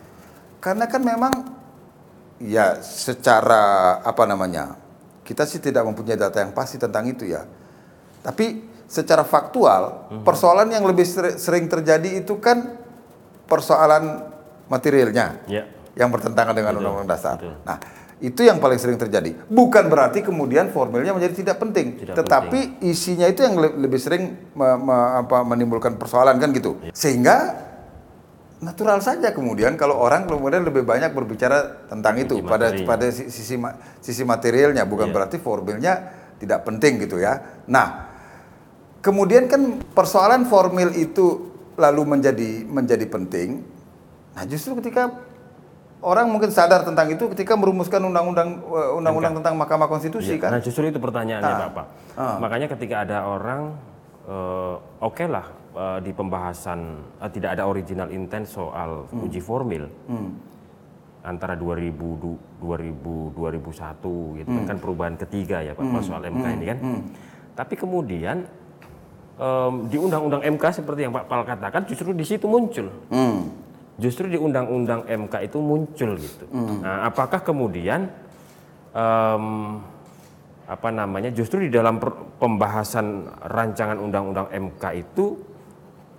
karena 0.57 0.89
kan 0.89 1.03
memang 1.05 1.33
ya 2.41 2.81
secara 2.81 3.97
apa 4.01 4.23
namanya 4.25 4.86
kita 5.27 5.43
sih 5.43 5.59
tidak 5.59 5.83
mempunyai 5.83 6.15
data 6.15 6.39
yang 6.39 6.49
pasti 6.49 6.79
tentang 6.79 7.03
itu 7.03 7.27
ya. 7.27 7.43
Tapi 8.23 8.63
secara 8.87 9.21
faktual 9.21 9.83
persoalan 10.23 10.71
yang 10.71 10.81
lebih 10.81 11.03
seri- 11.03 11.35
sering 11.35 11.67
terjadi 11.67 12.23
itu 12.23 12.39
kan 12.39 12.79
persoalan 13.43 14.23
materialnya 14.65 15.43
Ya. 15.45 15.67
yang 15.93 16.07
bertentangan 16.07 16.51
dengan 16.51 16.71
undang-undang 16.73 17.09
dasar. 17.09 17.35
Betul. 17.35 17.55
nah 17.61 17.77
itu 18.17 18.41
yang 18.41 18.57
paling 18.57 18.75
sering 18.75 18.95
terjadi. 18.95 19.35
Bukan 19.45 19.87
berarti 19.87 20.19
kemudian 20.21 20.67
formilnya 20.67 21.13
menjadi 21.13 21.37
tidak 21.37 21.57
penting 21.59 22.01
Tidak 22.01 22.15
tetapi 22.15 22.81
isinya 22.81 23.27
itu 23.27 23.43
yang 23.43 23.53
le- 23.55 23.77
lebih 23.77 23.99
sering 23.99 24.23
me- 24.51 24.79
me- 24.79 25.11
apa, 25.21 25.45
menimbulkan 25.45 25.93
persoalan 25.95 26.35
kan 26.35 26.49
gitu. 26.49 26.79
Iya. 26.81 26.91
sehingga 26.93 27.35
natural 28.57 28.97
saja 28.99 29.29
kemudian 29.29 29.77
kalau 29.77 29.95
orang 29.95 30.25
kemudian 30.25 30.65
lebih 30.65 30.81
banyak 30.81 31.13
berbicara 31.13 31.85
tentang 31.85 32.17
itu 32.17 32.41
Sisi 32.41 32.49
pada 32.49 32.67
pada 32.83 33.05
si- 33.07 33.29
sisi 33.29 33.55
sisi 34.01 34.23
materialnya 34.23 34.81
bukan 34.83 35.09
Iya. 35.09 35.13
berarti 35.13 35.37
formilnya 35.37 35.93
tidak 36.37 36.63
penting 36.63 36.97
gitu 36.99 37.17
ya. 37.17 37.37
Nah, 37.65 38.09
kemudian 38.99 39.45
kan 39.45 39.61
persoalan 39.87 40.45
formil 40.45 40.89
itu 40.91 41.49
lalu 41.73 42.01
menjadi 42.07 42.49
menjadi 42.63 43.05
penting. 43.05 43.61
Nah, 44.33 44.43
justru 44.45 44.77
ketika 44.77 45.13
orang 45.99 46.25
mungkin 46.25 46.49
sadar 46.49 46.81
tentang 46.81 47.09
itu 47.09 47.25
ketika 47.29 47.53
merumuskan 47.53 48.01
undang-undang 48.03 48.57
eh, 48.59 48.97
undang-undang 48.97 49.33
tentang 49.35 49.53
Mahkamah 49.53 49.85
Konstitusi 49.85 50.37
Iya, 50.37 50.41
kan. 50.41 50.49
Nah 50.53 50.61
justru 50.61 50.85
itu 50.85 50.97
pertanyaannya 50.97 51.45
Ah. 51.51 51.61
Bapak. 51.69 51.85
Ah. 52.13 52.37
Makanya 52.37 52.67
ketika 52.69 53.01
ada 53.01 53.25
orang, 53.25 53.77
eh, 54.25 54.75
oke 54.99 55.25
lah 55.25 55.45
eh, 55.77 55.99
di 56.01 56.11
pembahasan 56.11 56.79
eh, 57.17 57.29
tidak 57.29 57.53
ada 57.53 57.63
original 57.63 58.09
intent 58.09 58.43
soal 58.43 59.05
uji 59.13 59.37
formil 59.37 59.85
Hmm. 60.05 60.33
antara 61.21 61.53
2000 61.53 61.93
du- 62.17 62.41
2000 62.57 63.29
2001 63.31 64.09
gitu 64.35 64.49
kan, 64.49 64.63
kan 64.65 64.77
perubahan 64.77 65.15
ketiga 65.17 65.59
ya 65.59 65.71
Pak 65.71 65.83
Hmm. 65.83 66.01
soal 66.01 66.25
MK 66.25 66.45
ini 66.51 66.65
kan. 66.65 66.77
Tapi 67.53 67.73
kemudian 67.73 68.47
em, 69.37 69.73
di 69.85 69.97
undang-undang 69.97 70.41
MK 70.41 70.63
seperti 70.73 71.05
yang 71.05 71.13
Pak 71.13 71.25
Pal 71.25 71.43
katakan 71.43 71.85
justru 71.85 72.09
di 72.09 72.23
situ 72.23 72.45
muncul. 72.45 72.89
Hmm. 73.07 73.53
Justru 73.97 74.25
di 74.25 74.37
undang-undang 74.37 75.05
MK 75.05 75.41
itu 75.43 75.57
muncul 75.57 76.17
gitu. 76.17 76.45
Nah, 76.53 77.05
apakah 77.05 77.41
kemudian 77.41 78.09
em, 78.91 79.45
apa 80.67 80.89
namanya 80.89 81.29
justru 81.29 81.61
di 81.61 81.69
dalam 81.69 82.01
pembahasan 82.37 83.23
rancangan 83.41 83.97
undang-undang 83.97 84.47
MK 84.49 84.83
itu 84.97 85.37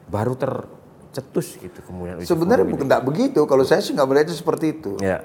baru 0.09 0.35
ter 0.35 0.53
cetus 1.09 1.57
gitu 1.57 1.81
kemudian 1.85 2.21
Sebenarnya 2.21 2.69
bukan 2.69 2.85
tidak 2.85 3.03
begitu. 3.05 3.41
Kalau 3.45 3.65
saya 3.65 3.81
sih 3.81 3.97
nggak 3.97 4.09
melihatnya 4.09 4.37
seperti 4.37 4.67
itu. 4.77 4.97
Ya. 5.00 5.25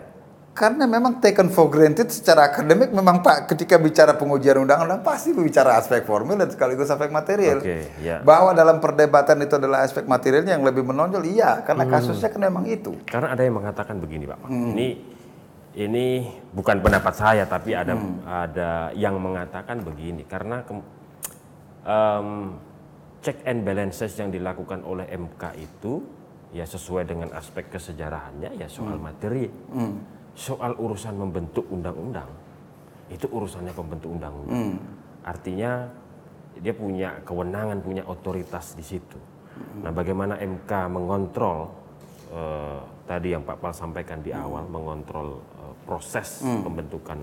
Karena 0.53 0.85
memang 0.85 1.17
taken 1.17 1.49
for 1.49 1.65
granted 1.65 2.13
secara 2.13 2.53
akademik 2.53 2.93
memang 2.93 3.25
Pak 3.25 3.49
ketika 3.49 3.81
bicara 3.81 4.13
pengujian 4.13 4.61
undang-undang 4.61 5.01
pasti 5.01 5.33
bicara 5.33 5.81
aspek 5.81 6.05
formil 6.05 6.37
dan 6.37 6.45
sekaligus 6.45 6.93
aspek 6.93 7.09
material. 7.09 7.57
Oke, 7.57 7.89
ya. 7.97 8.21
Bahwa 8.21 8.53
dalam 8.53 8.77
perdebatan 8.77 9.41
itu 9.41 9.57
adalah 9.57 9.81
aspek 9.81 10.05
materialnya 10.05 10.53
yang 10.53 10.61
lebih 10.61 10.85
menonjol, 10.85 11.25
iya, 11.25 11.65
karena 11.65 11.89
Hmm. 11.89 11.93
kasusnya 11.97 12.29
kan 12.29 12.37
memang 12.37 12.69
itu. 12.69 12.93
Karena 13.09 13.33
ada 13.33 13.41
yang 13.41 13.57
mengatakan 13.57 13.97
begini, 13.97 14.29
Pak. 14.29 14.45
Ini 14.45 14.87
ini 15.73 16.05
bukan 16.53 16.85
pendapat 16.85 17.13
saya, 17.17 17.43
tapi 17.49 17.73
ada 17.73 17.97
ada 18.23 18.93
yang 18.93 19.17
mengatakan 19.17 19.81
begini. 19.81 20.21
Karena 20.29 20.61
ke- 20.61 20.85
em, 21.81 22.29
check 23.23 23.39
and 23.47 23.63
balances 23.63 24.11
yang 24.19 24.29
dilakukan 24.29 24.83
oleh 24.83 25.07
MK 25.07 25.43
itu 25.55 26.03
ya 26.53 26.67
sesuai 26.67 27.07
dengan 27.07 27.33
aspek 27.33 27.71
kesejarahannya 27.71 28.59
ya 28.59 28.67
soal 28.69 28.99
materi, 29.01 29.49
soal 30.37 30.77
urusan 30.77 31.15
membentuk 31.17 31.65
undang-undang 31.71 32.29
itu 33.11 33.25
urusannya 33.29 33.73
pembentuk 33.73 34.09
undang-undang. 34.15 34.79
Artinya 35.23 35.85
dia 36.57 36.73
punya 36.73 37.21
kewenangan, 37.25 37.81
punya 37.81 38.03
otoritas 38.05 38.73
di 38.77 38.85
situ. 38.85 39.17
Nah, 39.85 39.93
bagaimana 39.93 40.37
MK 40.41 40.71
mengontrol 40.89 41.69
eh, 42.33 42.79
tadi 43.05 43.37
yang 43.37 43.45
Pak 43.45 43.57
Pal 43.61 43.73
sampaikan 43.73 44.19
di 44.21 44.33
awal, 44.33 44.65
mengontrol 44.65 45.41
eh, 45.61 45.73
proses 45.85 46.41
pembentukan 46.41 47.21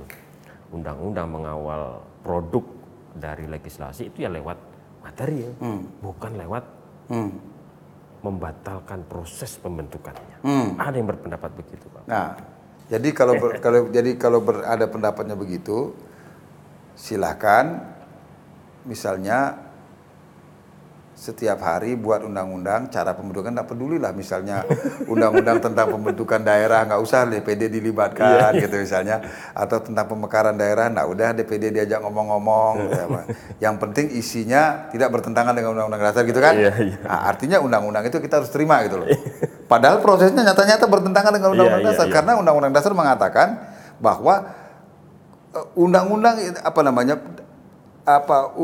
undang-undang, 0.70 1.26
mengawal 1.26 1.98
produk 2.22 2.62
dari 3.10 3.50
legislasi 3.50 4.14
itu 4.14 4.22
ya 4.22 4.30
lewat 4.30 4.69
material, 5.00 5.52
bukan 6.00 6.32
lewat 6.36 6.64
membatalkan 8.20 9.00
proses 9.04 9.56
pembentukannya. 9.56 10.44
Ada 10.76 10.94
yang 10.94 11.08
berpendapat 11.08 11.50
begitu, 11.56 11.88
Pak. 11.88 12.04
Nah, 12.04 12.28
jadi 12.86 13.08
kalau 13.10 13.34
ber- 13.34 13.58
kalau 13.64 13.78
jadi 13.88 14.10
kalau 14.14 14.40
ber- 14.40 14.62
ada 14.62 14.84
pendapatnya 14.84 15.34
begitu, 15.34 15.96
silahkan 16.94 17.80
misalnya 18.84 19.69
setiap 21.20 21.60
hari 21.60 22.00
buat 22.00 22.24
undang-undang 22.24 22.88
cara 22.88 23.12
pembentukan 23.12 23.52
tidak 23.52 23.68
peduli 23.68 24.00
lah 24.00 24.08
misalnya 24.16 24.64
undang-undang 25.04 25.60
tentang 25.60 25.92
pembentukan 25.92 26.40
daerah 26.40 26.88
nggak 26.88 26.96
usah 26.96 27.28
DPD 27.28 27.68
dilibatkan 27.68 28.56
gitu 28.56 28.80
misalnya. 28.80 29.20
Atau 29.52 29.84
tentang 29.84 30.08
pemekaran 30.08 30.56
daerah 30.56 30.88
nggak 30.88 31.04
udah 31.04 31.28
DPD 31.36 31.76
diajak 31.76 32.00
ngomong-ngomong. 32.00 32.72
Gitu 32.88 33.00
apa. 33.04 33.20
yang 33.60 33.76
penting 33.76 34.16
isinya 34.16 34.88
tidak 34.88 35.12
bertentangan 35.12 35.52
dengan 35.52 35.76
undang-undang 35.76 36.00
dasar 36.08 36.24
gitu 36.24 36.40
kan? 36.40 36.56
Iya, 36.56 36.72
iya. 36.88 36.96
Nah, 37.04 37.28
artinya 37.28 37.60
undang-undang 37.60 38.08
itu 38.08 38.16
kita 38.16 38.40
harus 38.40 38.48
terima 38.48 38.80
gitu 38.88 39.04
loh. 39.04 39.08
Padahal 39.68 40.00
prosesnya 40.00 40.40
nyata-nyata 40.40 40.88
bertentangan 40.88 41.36
dengan 41.36 41.52
undang-undang 41.52 41.84
Iya, 41.84 41.92
iya, 41.92 41.96
dasar. 42.00 42.06
iya. 42.08 42.14
karena 42.16 42.32
undang-undang 42.40 42.72
dasar 42.72 42.96
mengatakan 42.96 43.48
bahwa 44.00 44.56
eh, 45.52 45.66
undang-undang 45.76 46.40
apa 46.64 46.80
namanya 46.80 47.20
apa 48.08 48.56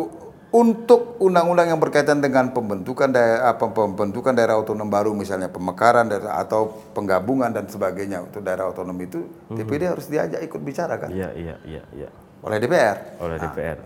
untuk 0.56 1.20
undang-undang 1.20 1.68
yang 1.68 1.76
berkaitan 1.76 2.24
dengan 2.24 2.48
pembentukan 2.48 3.12
daerah 3.12 3.52
apa, 3.52 3.68
pembentukan 3.68 4.32
daerah 4.32 4.56
otonom 4.56 4.88
baru 4.88 5.12
misalnya 5.12 5.52
pemekaran 5.52 6.08
daerah 6.08 6.40
atau 6.40 6.72
penggabungan 6.96 7.52
dan 7.52 7.68
sebagainya 7.68 8.24
untuk 8.24 8.40
daerah 8.40 8.72
otonom 8.72 8.96
itu 9.04 9.20
DPD 9.52 9.92
harus 9.92 10.08
diajak 10.08 10.40
ikut 10.40 10.60
bicara 10.64 10.96
kan 10.96 11.12
Iya, 11.12 11.28
iya, 11.36 11.54
iya, 11.68 11.82
iya. 11.92 12.08
oleh 12.40 12.56
DPR. 12.56 13.20
Oleh 13.20 13.36
DPR. 13.36 13.78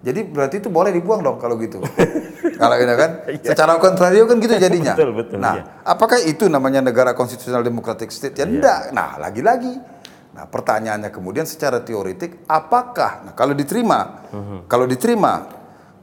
Jadi 0.00 0.20
berarti 0.28 0.56
itu 0.60 0.68
boleh 0.68 0.92
dibuang 0.92 1.24
dong 1.24 1.40
kalau 1.40 1.56
gitu. 1.56 1.80
kalau 2.60 2.76
gitu 2.76 2.94
kan 3.00 3.10
secara 3.40 3.80
kontrario 3.80 4.28
kan 4.28 4.36
gitu 4.36 4.60
jadinya. 4.68 4.92
Betul, 4.92 5.16
betul, 5.16 5.36
Nah, 5.40 5.54
iya. 5.56 5.64
apakah 5.88 6.20
itu 6.20 6.52
namanya 6.52 6.84
negara 6.84 7.16
konstitusional 7.16 7.64
democratic 7.64 8.12
state? 8.12 8.36
Ya 8.36 8.44
enggak. 8.44 8.92
Nah, 8.92 9.16
lagi-lagi 9.16 10.00
Nah, 10.30 10.46
pertanyaannya 10.46 11.10
kemudian 11.10 11.42
secara 11.42 11.82
teoritik 11.82 12.46
apakah 12.46 13.26
nah 13.26 13.32
kalau 13.34 13.50
diterima 13.50 14.30
kalau 14.70 14.86
diterima 14.86 15.42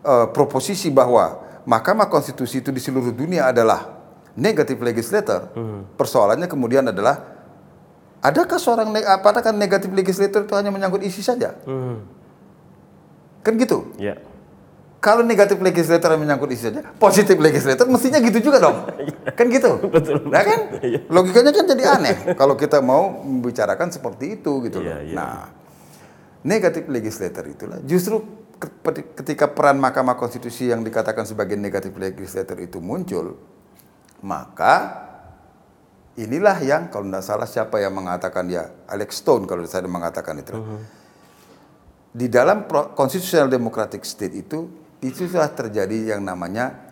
eh, 0.07 0.27
proposisi 0.31 0.87
bahwa 0.87 1.43
Mahkamah 1.67 2.07
Konstitusi 2.07 2.63
itu 2.63 2.71
di 2.71 2.79
seluruh 2.79 3.11
dunia 3.11 3.51
adalah 3.51 3.99
negatif 4.39 4.79
legislator, 4.79 5.51
persoalannya 5.99 6.47
kemudian 6.47 6.87
adalah 6.87 7.27
adakah 8.23 8.55
seorang 8.55 8.87
ne- 8.95 9.03
apakah 9.03 9.51
negatif 9.51 9.91
legislator 9.91 10.47
itu 10.47 10.53
hanya 10.55 10.71
menyangkut 10.71 11.03
isi 11.03 11.19
saja? 11.19 11.59
Kan 13.43 13.53
gitu. 13.59 13.91
Ya. 13.99 14.15
Kalau 14.97 15.21
negatif 15.27 15.59
legislator 15.61 16.15
yang 16.15 16.23
menyangkut 16.23 16.49
isi 16.55 16.71
saja, 16.71 16.81
positif 16.97 17.35
legislator 17.35 17.85
mestinya 17.85 18.23
gitu 18.23 18.47
juga 18.47 18.63
dong. 18.63 18.77
kan 19.37 19.45
gitu. 19.51 19.71
Betul. 19.91 20.23
Nah 20.31 20.41
kan? 20.47 20.59
Logikanya 21.11 21.51
kan 21.51 21.65
jadi 21.67 21.83
aneh 21.99 22.15
kalau 22.39 22.55
kita 22.55 22.79
mau 22.79 23.21
membicarakan 23.27 23.91
seperti 23.91 24.39
itu 24.39 24.71
gitu 24.71 24.81
loh. 24.81 24.87
Iya, 24.87 24.97
iya. 25.03 25.15
Nah, 25.19 25.43
negatif 26.47 26.87
legislator 26.87 27.43
itulah 27.43 27.79
justru 27.83 28.46
ketika 29.13 29.51
peran 29.53 29.77
Mahkamah 29.77 30.17
Konstitusi 30.17 30.69
yang 30.69 30.81
dikatakan 30.81 31.25
sebagai 31.25 31.55
negatif 31.57 31.93
legislator 31.93 32.57
itu 32.57 32.81
muncul, 32.81 33.37
maka 34.25 35.05
inilah 36.17 36.57
yang 36.65 36.89
kalau 36.89 37.05
tidak 37.05 37.23
salah 37.23 37.47
siapa 37.47 37.77
yang 37.77 37.93
mengatakan 37.93 38.49
ya 38.49 38.69
Alex 38.89 39.21
Stone 39.21 39.45
kalau 39.45 39.61
saya 39.69 39.85
mengatakan 39.85 40.41
itu. 40.41 40.53
Di 42.17 42.25
dalam 42.33 42.65
constitutional 42.97 43.45
democratic 43.45 44.01
state 44.01 44.33
itu 44.33 44.65
itu 45.05 45.29
sudah 45.29 45.53
terjadi 45.53 46.17
yang 46.17 46.25
namanya 46.25 46.87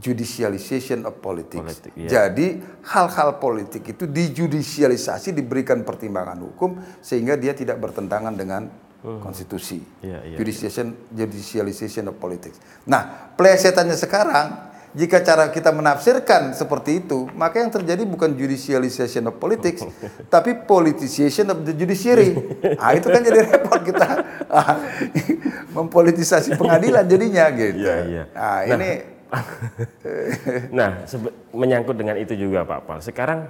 judicialization 0.00 1.04
of 1.04 1.20
politics. 1.20 1.60
Politik, 1.60 1.92
iya. 1.94 2.08
Jadi 2.08 2.64
hal-hal 2.88 3.36
politik 3.36 3.92
itu 3.92 4.08
dijudisialisasi 4.08 5.36
diberikan 5.36 5.84
pertimbangan 5.84 6.40
hukum 6.40 6.80
sehingga 7.04 7.36
dia 7.36 7.52
tidak 7.52 7.76
bertentangan 7.76 8.32
dengan 8.32 8.72
konstitusi. 9.02 9.82
Iya, 9.98 10.22
iya, 10.24 10.36
Judicialization, 10.38 10.94
judicialization 11.10 12.04
of 12.06 12.16
politics. 12.16 12.56
Nah, 12.86 13.34
plesetannya 13.34 13.98
sekarang 13.98 14.70
jika 14.92 15.24
cara 15.24 15.48
kita 15.48 15.72
menafsirkan 15.72 16.52
seperti 16.52 17.00
itu, 17.00 17.24
maka 17.32 17.58
yang 17.58 17.72
terjadi 17.72 18.04
bukan 18.04 18.36
judicialization 18.36 19.24
of 19.26 19.40
politics, 19.40 19.82
tapi 20.34 20.54
politicization 20.54 21.48
of 21.48 21.64
the 21.64 21.72
judiciary. 21.72 22.36
Ah, 22.76 22.92
itu 22.92 23.08
kan 23.08 23.20
jadi 23.20 23.40
repot 23.42 23.80
kita 23.82 24.06
Ah, 24.52 24.76
mempolitisasi 25.76 26.60
pengadilan 26.60 27.08
jadinya 27.08 27.48
gitu. 27.50 27.80
Iya, 27.80 27.96
iya. 28.04 28.24
Ah, 28.36 28.62
ini 28.62 28.90
Nah, 30.70 31.02
sebe- 31.10 31.32
menyangkut 31.50 31.96
dengan 31.96 32.20
itu 32.20 32.36
juga 32.36 32.68
Pak 32.68 32.80
Pal. 32.84 32.98
Sekarang 33.00 33.48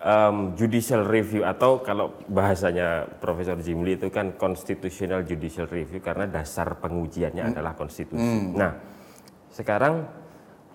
em, 0.00 0.56
judicial 0.56 1.04
review 1.04 1.44
atau 1.44 1.84
kalau 1.84 2.16
bahasanya 2.26 3.04
Profesor 3.20 3.60
Jimli 3.60 4.00
itu 4.00 4.08
kan 4.08 4.34
constitutional 4.34 5.22
judicial 5.22 5.68
review 5.68 6.00
karena 6.00 6.24
dasar 6.24 6.80
pengujiannya 6.80 7.52
adalah 7.52 7.76
konstitusi. 7.76 8.56
Nah, 8.56 8.72
sekarang 9.52 10.08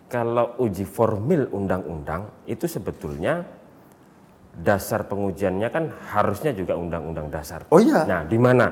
kalau 0.05 0.53
uji 0.61 0.85
formil 0.85 1.49
undang-undang 1.49 2.45
itu 2.45 2.69
sebetulnya 2.69 3.41
dasar 4.55 5.03
pengujiannya 5.03 5.67
kan 5.67 5.91
harusnya 6.15 6.55
juga 6.55 6.79
undang-undang 6.79 7.27
dasar. 7.27 7.67
Oh 7.73 7.81
iya. 7.81 8.07
Nah, 8.07 8.21
di 8.23 8.39
mana? 8.39 8.65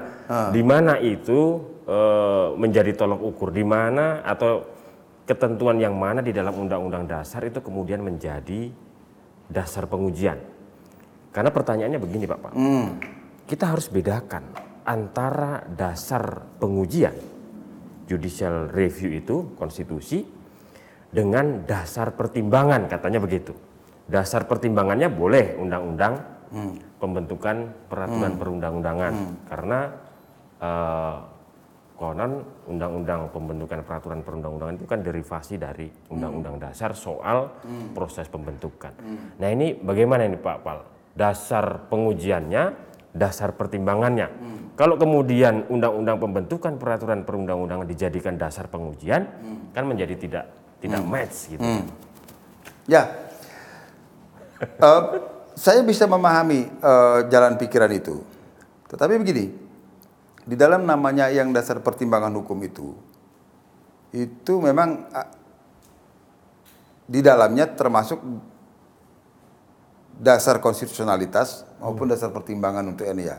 Di 0.54 0.64
mana 0.64 0.96
itu 1.02 1.60
eh, 1.84 2.48
menjadi 2.56 2.96
tolok 2.96 3.20
ukur? 3.20 3.50
Di 3.52 3.66
mana 3.66 4.24
atau 4.24 4.64
ketentuan 5.28 5.80
yang 5.80 5.96
mana 5.96 6.24
di 6.24 6.32
dalam 6.32 6.56
undang-undang 6.56 7.08
dasar 7.08 7.44
itu 7.44 7.60
kemudian 7.60 8.04
menjadi 8.04 8.72
dasar 9.50 9.88
pengujian? 9.88 10.40
Karena 11.34 11.50
pertanyaannya 11.50 12.00
begini, 12.00 12.26
Pak 12.30 12.40
Pak. 12.40 12.54
Kita 13.50 13.76
harus 13.76 13.90
bedakan 13.92 14.44
antara 14.84 15.64
dasar 15.68 16.44
pengujian 16.60 17.16
judicial 18.08 18.70
review 18.70 19.16
itu 19.16 19.56
konstitusi 19.56 20.28
dengan 21.10 21.64
dasar 21.64 22.14
pertimbangan 22.14 22.92
katanya 22.92 23.24
begitu. 23.24 23.56
Dasar 24.04 24.44
pertimbangannya 24.46 25.08
boleh 25.08 25.56
undang-undang 25.56 26.20
pembentukan 27.02 27.72
peraturan 27.90 28.34
perundang-undangan 28.38 29.14
karena 29.50 29.80
eh, 30.62 31.16
konon 32.04 32.44
undang-undang 32.68 33.32
pembentukan 33.32 33.80
peraturan 33.88 34.20
perundang-undangan 34.20 34.76
itu 34.76 34.84
kan 34.84 35.00
derivasi 35.00 35.56
dari 35.56 35.88
undang-undang 36.12 36.60
dasar 36.60 36.92
soal 36.92 37.64
proses 37.96 38.28
pembentukan. 38.28 38.92
Nah 39.40 39.48
ini 39.48 39.72
bagaimana 39.80 40.28
ini 40.28 40.36
Pak 40.36 40.58
Pal? 40.60 40.84
Dasar 41.16 41.88
pengujiannya, 41.88 42.64
dasar 43.16 43.56
pertimbangannya. 43.56 44.28
Kalau 44.76 45.00
kemudian 45.00 45.64
undang-undang 45.72 46.20
pembentukan 46.20 46.76
peraturan 46.76 47.24
perundang-undangan 47.24 47.88
dijadikan 47.88 48.36
dasar 48.36 48.68
pengujian, 48.68 49.24
kan 49.72 49.88
menjadi 49.88 50.20
tidak 50.20 50.46
tidak 50.84 51.02
match 51.08 51.56
gitu. 51.56 51.64
Ya, 52.84 53.24
Eh, 54.64 55.02
saya 55.54 55.82
bisa 55.84 56.08
memahami 56.08 56.66
eh, 56.66 57.20
jalan 57.30 57.60
pikiran 57.60 57.92
itu. 57.92 58.24
Tetapi 58.90 59.20
begini, 59.20 59.46
di 60.44 60.56
dalam 60.60 60.84
namanya 60.84 61.32
yang 61.32 61.56
dasar 61.56 61.80
pertimbangan 61.80 62.32
hukum 62.36 62.60
itu, 62.64 62.96
itu 64.12 64.54
memang 64.60 65.08
di 67.08 67.20
dalamnya 67.20 67.68
termasuk 67.72 68.20
dasar 70.14 70.62
konstitusionalitas 70.62 71.66
maupun 71.82 72.06
dasar 72.06 72.30
pertimbangan 72.30 72.86
untuk 72.86 73.04
ini 73.10 73.28
ya. 73.28 73.38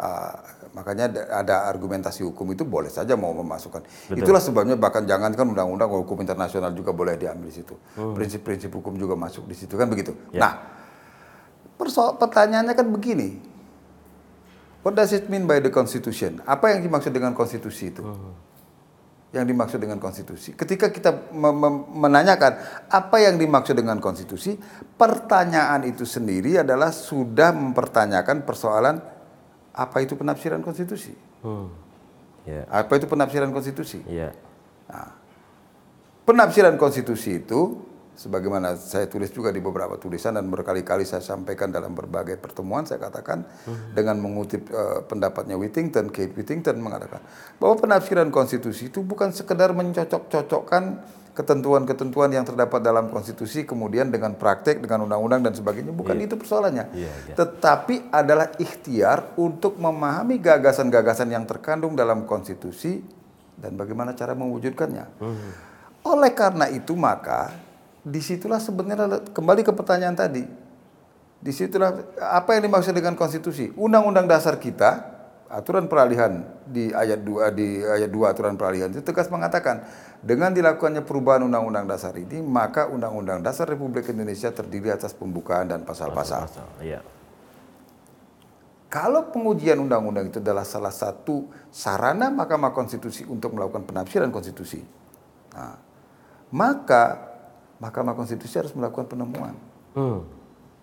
Uh, 0.00 0.32
makanya 0.72 1.08
ada 1.32 1.68
argumentasi 1.68 2.24
hukum 2.24 2.52
itu 2.52 2.64
boleh 2.64 2.88
saja 2.88 3.16
mau 3.16 3.32
memasukkan. 3.36 3.84
Betul. 3.84 4.20
Itulah 4.24 4.42
sebabnya 4.42 4.76
bahkan 4.76 5.04
jangankan 5.04 5.44
undang-undang 5.52 5.88
hukum 5.92 6.20
internasional 6.24 6.72
juga 6.72 6.92
boleh 6.92 7.16
diambil 7.20 7.48
di 7.48 7.54
situ. 7.60 7.76
Hmm. 7.96 8.16
Prinsip-prinsip 8.16 8.72
hmm. 8.72 8.78
hukum 8.80 8.94
juga 8.96 9.14
masuk 9.16 9.44
di 9.48 9.56
situ 9.56 9.76
kan 9.76 9.88
begitu. 9.88 10.16
Ya. 10.32 10.40
Nah, 10.40 10.52
pertanyaannya 12.20 12.74
kan 12.76 12.86
begini. 12.88 13.55
What 14.86 14.94
does 14.94 15.10
it 15.10 15.26
mean 15.26 15.50
by 15.50 15.58
the 15.58 15.74
constitution? 15.74 16.38
Apa 16.46 16.78
yang 16.78 16.86
dimaksud 16.86 17.10
dengan 17.10 17.34
konstitusi 17.34 17.90
itu? 17.90 18.06
Hmm 18.06 18.46
yang 19.36 19.44
dimaksud 19.44 19.76
dengan 19.76 20.00
konstitusi. 20.00 20.56
Ketika 20.56 20.88
kita 20.88 21.28
menanyakan 21.92 22.52
apa 22.88 23.16
yang 23.20 23.36
dimaksud 23.36 23.76
dengan 23.76 24.00
konstitusi, 24.00 24.56
pertanyaan 24.96 25.84
itu 25.84 26.08
sendiri 26.08 26.64
adalah 26.64 26.88
sudah 26.88 27.52
mempertanyakan 27.52 28.48
persoalan 28.48 28.96
apa 29.76 29.96
itu 30.00 30.16
penafsiran 30.16 30.64
konstitusi. 30.64 31.12
Hmm. 31.44 31.68
Yeah. 32.48 32.64
Apa 32.72 32.96
itu 32.96 33.04
penafsiran 33.10 33.52
konstitusi? 33.52 34.00
Yeah. 34.08 34.32
Nah, 34.88 35.12
penafsiran 36.24 36.80
konstitusi 36.80 37.44
itu 37.44 37.76
sebagaimana 38.16 38.80
saya 38.80 39.04
tulis 39.06 39.28
juga 39.28 39.52
di 39.52 39.60
beberapa 39.60 40.00
tulisan 40.00 40.40
dan 40.40 40.48
berkali-kali 40.48 41.04
saya 41.04 41.20
sampaikan 41.20 41.68
dalam 41.68 41.92
berbagai 41.92 42.40
pertemuan 42.40 42.88
saya 42.88 42.96
katakan 42.96 43.44
hmm. 43.44 43.92
dengan 43.92 44.16
mengutip 44.16 44.72
uh, 44.72 45.04
pendapatnya 45.04 45.60
Whittington, 45.60 46.08
Kate 46.08 46.32
Whittington 46.32 46.80
mengatakan 46.80 47.20
bahwa 47.60 47.76
penafsiran 47.76 48.32
konstitusi 48.32 48.88
itu 48.88 49.04
bukan 49.04 49.36
sekedar 49.36 49.76
mencocok-cocokkan 49.76 51.14
ketentuan-ketentuan 51.36 52.32
yang 52.32 52.48
terdapat 52.48 52.80
dalam 52.80 53.12
konstitusi 53.12 53.68
kemudian 53.68 54.08
dengan 54.08 54.32
praktek 54.40 54.80
dengan 54.80 55.04
undang-undang 55.04 55.44
dan 55.44 55.52
sebagainya 55.52 55.92
bukan 55.92 56.16
yeah. 56.16 56.24
itu 56.24 56.34
persoalannya 56.40 56.84
yeah, 56.96 57.12
yeah. 57.28 57.36
tetapi 57.36 58.08
adalah 58.08 58.56
ikhtiar 58.56 59.36
untuk 59.36 59.76
memahami 59.76 60.40
gagasan-gagasan 60.40 61.28
yang 61.28 61.44
terkandung 61.44 61.92
dalam 61.92 62.24
konstitusi 62.24 63.04
dan 63.60 63.76
bagaimana 63.76 64.16
cara 64.16 64.32
mewujudkannya 64.32 65.04
hmm. 65.20 65.50
oleh 66.08 66.32
karena 66.32 66.72
itu 66.72 66.96
maka 66.96 67.65
di 68.06 68.20
situlah 68.22 68.62
sebenarnya 68.62 69.34
kembali 69.34 69.66
ke 69.66 69.74
pertanyaan 69.74 70.14
tadi. 70.14 70.46
Di 71.42 71.52
situlah 71.52 72.14
apa 72.22 72.54
yang 72.54 72.70
dimaksud 72.70 72.94
dengan 72.94 73.18
konstitusi. 73.18 73.74
Undang-undang 73.74 74.30
dasar 74.30 74.62
kita, 74.62 75.16
aturan 75.50 75.90
peralihan 75.90 76.46
di 76.66 76.94
ayat 76.94 77.22
2 77.22 77.50
di 77.54 77.82
ayat 77.82 78.10
2 78.10 78.30
aturan 78.30 78.54
peralihan 78.54 78.90
itu 78.90 79.02
tegas 79.02 79.30
mengatakan 79.30 79.86
dengan 80.22 80.50
dilakukannya 80.54 81.02
perubahan 81.02 81.46
undang-undang 81.46 81.86
dasar 81.86 82.14
ini, 82.14 82.38
maka 82.42 82.86
undang-undang 82.86 83.42
dasar 83.42 83.66
Republik 83.66 84.06
Indonesia 84.10 84.54
terdiri 84.54 84.94
atas 84.94 85.10
pembukaan 85.10 85.66
dan 85.66 85.82
pasal-pasal. 85.82 86.46
Iya. 86.78 87.02
Kalau 88.86 89.34
pengujian 89.34 89.82
undang-undang 89.82 90.30
itu 90.30 90.38
adalah 90.38 90.62
salah 90.62 90.94
satu 90.94 91.50
sarana 91.74 92.30
Mahkamah 92.30 92.70
Konstitusi 92.70 93.26
untuk 93.26 93.58
melakukan 93.58 93.82
penafsiran 93.82 94.30
konstitusi, 94.30 94.78
nah, 95.52 95.74
maka 96.54 97.35
Mahkamah 97.76 98.16
Konstitusi 98.16 98.56
harus 98.56 98.72
melakukan 98.72 99.08
penemuan 99.08 99.52
hmm. 99.96 100.18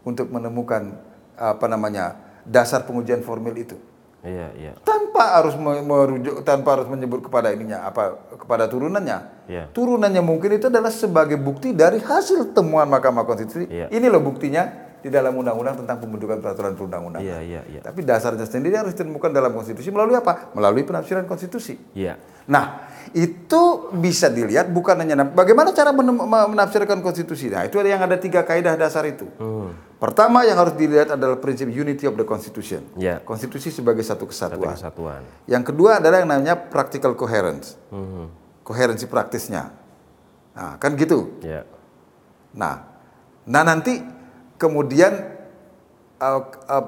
untuk 0.06 0.30
menemukan 0.30 0.94
apa 1.34 1.66
namanya 1.66 2.18
dasar 2.46 2.86
pengujian 2.86 3.26
formil 3.26 3.56
itu. 3.58 3.78
Iya, 4.24 4.48
iya. 4.56 4.72
Tanpa 4.88 5.36
harus 5.36 5.60
merujuk, 5.60 6.48
tanpa 6.48 6.80
harus 6.80 6.88
menyebut 6.88 7.28
kepada 7.28 7.52
ininya 7.52 7.84
apa 7.84 8.16
kepada 8.40 8.72
turunannya. 8.72 9.20
Iya. 9.52 9.64
Turunannya 9.76 10.24
mungkin 10.24 10.56
itu 10.56 10.72
adalah 10.72 10.94
sebagai 10.96 11.36
bukti 11.36 11.76
dari 11.76 12.00
hasil 12.00 12.56
temuan 12.56 12.88
Mahkamah 12.88 13.28
Konstitusi. 13.28 13.68
Iya. 13.68 13.92
Ini 13.92 14.08
loh 14.08 14.24
buktinya 14.24 14.83
di 15.04 15.12
dalam 15.12 15.36
undang-undang 15.36 15.84
tentang 15.84 16.00
pembentukan 16.00 16.40
peraturan 16.40 16.80
perundang-undangan. 16.80 17.28
Iya, 17.28 17.40
iya, 17.44 17.62
iya. 17.68 17.82
Tapi 17.84 18.08
dasarnya 18.08 18.48
sendiri 18.48 18.80
harus 18.80 18.96
ditemukan 18.96 19.36
dalam 19.36 19.52
konstitusi 19.52 19.92
melalui 19.92 20.16
apa? 20.16 20.56
Melalui 20.56 20.88
penafsiran 20.88 21.28
konstitusi. 21.28 21.76
Iya. 21.92 22.16
Nah, 22.48 22.88
itu 23.12 23.92
bisa 24.00 24.32
dilihat 24.32 24.72
bukan 24.72 24.96
hanya 25.04 25.28
bagaimana 25.28 25.76
cara 25.76 25.92
menafsirkan 25.92 27.04
konstitusi. 27.04 27.52
Nah, 27.52 27.68
itu 27.68 27.76
ada 27.84 27.90
yang 27.92 28.00
ada 28.00 28.16
tiga 28.16 28.48
kaidah 28.48 28.80
dasar 28.80 29.04
itu. 29.04 29.28
Hmm. 29.36 29.76
Pertama 30.00 30.48
yang 30.48 30.56
harus 30.56 30.76
dilihat 30.80 31.12
adalah 31.16 31.36
prinsip 31.40 31.68
unity 31.68 32.08
of 32.08 32.16
the 32.16 32.24
constitution. 32.24 32.88
Yeah. 32.96 33.20
Konstitusi 33.28 33.76
sebagai 33.76 34.08
satu 34.08 34.24
kesatuan. 34.28 34.76
Satu 34.76 35.04
kesatuan. 35.04 35.22
Yang 35.52 35.64
kedua 35.76 36.00
adalah 36.00 36.24
yang 36.24 36.32
namanya 36.32 36.56
practical 36.56 37.12
coherence. 37.20 37.76
Hmm. 37.92 38.32
Koherensi 38.64 39.08
praktisnya. 39.12 39.72
Nah, 40.56 40.80
kan 40.80 40.96
gitu. 40.96 41.40
Yeah. 41.44 41.68
Nah, 42.56 42.88
nah 43.48 43.64
nanti 43.68 44.13
kemudian 44.64 45.12
uh, 46.24 46.42
uh, 46.72 46.88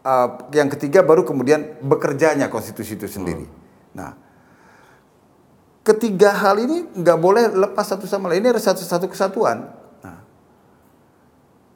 uh, 0.00 0.28
yang 0.56 0.72
ketiga 0.72 1.04
baru 1.04 1.28
kemudian 1.28 1.76
bekerjanya 1.84 2.48
konstitusi 2.48 2.96
itu 2.96 3.04
sendiri. 3.04 3.44
Hmm. 3.44 3.56
Nah, 3.92 4.10
ketiga 5.84 6.32
hal 6.32 6.56
ini 6.56 6.88
nggak 6.96 7.18
boleh 7.20 7.52
lepas 7.52 7.84
satu 7.84 8.08
sama 8.08 8.32
lain. 8.32 8.40
Ini 8.40 8.56
ada 8.56 8.62
satu 8.64 8.80
satu 8.80 9.12
kesatuan. 9.12 9.68
Nah, 10.00 10.18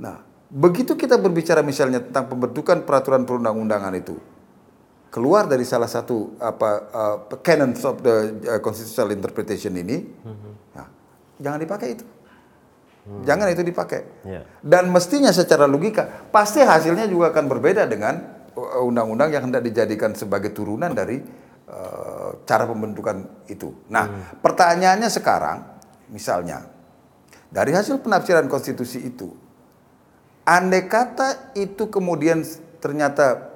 nah, 0.00 0.16
begitu 0.48 0.96
kita 0.96 1.20
berbicara 1.20 1.60
misalnya 1.60 2.00
tentang 2.00 2.32
pembentukan 2.32 2.88
peraturan 2.88 3.28
perundang-undangan 3.28 3.92
itu 4.00 4.16
keluar 5.10 5.50
dari 5.50 5.66
salah 5.66 5.90
satu 5.90 6.38
apa 6.38 6.70
uh, 6.94 7.16
canons 7.42 7.82
of 7.82 7.98
the 8.00 8.40
uh, 8.46 8.60
constitutional 8.62 9.10
interpretation 9.10 9.74
ini, 9.74 10.06
hmm. 10.06 10.52
nah, 10.72 10.86
jangan 11.42 11.58
dipakai 11.60 11.98
itu. 11.98 12.06
Hmm. 13.10 13.26
Jangan 13.26 13.50
itu 13.50 13.66
dipakai. 13.66 14.22
Yeah. 14.22 14.46
Dan 14.62 14.94
mestinya 14.94 15.34
secara 15.34 15.66
logika 15.66 16.30
pasti 16.30 16.62
hasilnya 16.62 17.10
juga 17.10 17.34
akan 17.34 17.50
berbeda 17.50 17.90
dengan 17.90 18.46
uh, 18.54 18.86
undang-undang 18.86 19.34
yang 19.34 19.50
hendak 19.50 19.66
dijadikan 19.66 20.14
sebagai 20.14 20.54
turunan 20.54 20.94
dari 20.94 21.18
uh, 21.66 22.38
cara 22.46 22.70
pembentukan 22.70 23.50
itu. 23.50 23.74
Nah, 23.90 24.06
hmm. 24.06 24.46
pertanyaannya 24.46 25.10
sekarang, 25.10 25.58
misalnya 26.14 26.70
dari 27.50 27.74
hasil 27.74 27.98
penafsiran 27.98 28.46
konstitusi 28.46 29.02
itu, 29.02 29.34
andai 30.46 30.86
kata 30.86 31.58
itu 31.58 31.90
kemudian 31.90 32.46
ternyata 32.78 33.50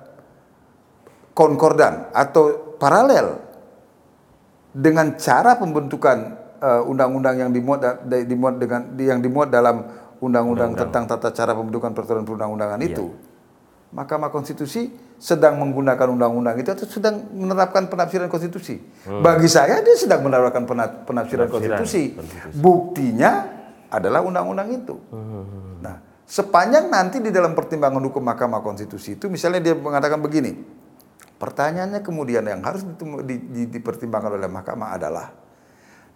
konkordan 1.31 2.11
atau 2.11 2.75
paralel 2.75 3.38
dengan 4.75 5.14
cara 5.14 5.55
pembentukan 5.55 6.43
undang-undang 6.88 7.37
uh, 7.37 7.40
yang 7.44 7.50
dimuat 7.53 7.81
da, 7.83 7.92
dimuat 8.24 8.55
dengan 8.57 8.81
yang 8.96 9.20
dimuat 9.20 9.48
dalam 9.53 9.85
undang-undang 10.22 10.72
tentang 10.72 11.05
tata 11.05 11.29
cara 11.35 11.53
pembentukan 11.53 11.92
peraturan 11.92 12.24
perundang-undangan 12.24 12.81
iya. 12.81 12.96
itu. 12.96 13.07
Mahkamah 13.94 14.35
Konstitusi 14.35 14.90
sedang 15.22 15.62
menggunakan 15.62 16.11
undang-undang 16.11 16.59
itu 16.59 16.66
atau 16.74 16.83
sedang 16.85 17.31
menerapkan 17.31 17.87
penafsiran 17.87 18.27
konstitusi. 18.27 18.83
Hmm. 19.07 19.22
Bagi 19.22 19.46
saya 19.46 19.79
dia 19.87 19.94
sedang 19.94 20.27
menerapkan 20.27 20.66
penafsiran, 20.66 21.07
penafsiran 21.07 21.46
konstitusi. 21.46 22.18
konstitusi. 22.18 22.59
Buktinya 22.59 23.33
adalah 23.87 24.27
undang-undang 24.27 24.74
itu. 24.74 24.98
Hmm. 25.14 25.79
Nah, 25.79 26.03
sepanjang 26.27 26.90
nanti 26.90 27.22
di 27.22 27.31
dalam 27.31 27.55
pertimbangan 27.55 28.03
hukum 28.03 28.18
Mahkamah 28.27 28.66
Konstitusi 28.66 29.14
itu 29.14 29.31
misalnya 29.31 29.62
dia 29.62 29.74
mengatakan 29.79 30.18
begini. 30.18 30.83
Pertanyaannya 31.38 32.03
kemudian 32.03 32.42
yang 32.46 32.62
harus 32.66 32.83
di, 33.22 33.37
di, 33.46 33.62
dipertimbangkan 33.79 34.38
oleh 34.38 34.50
Mahkamah 34.50 34.98
adalah 34.98 35.43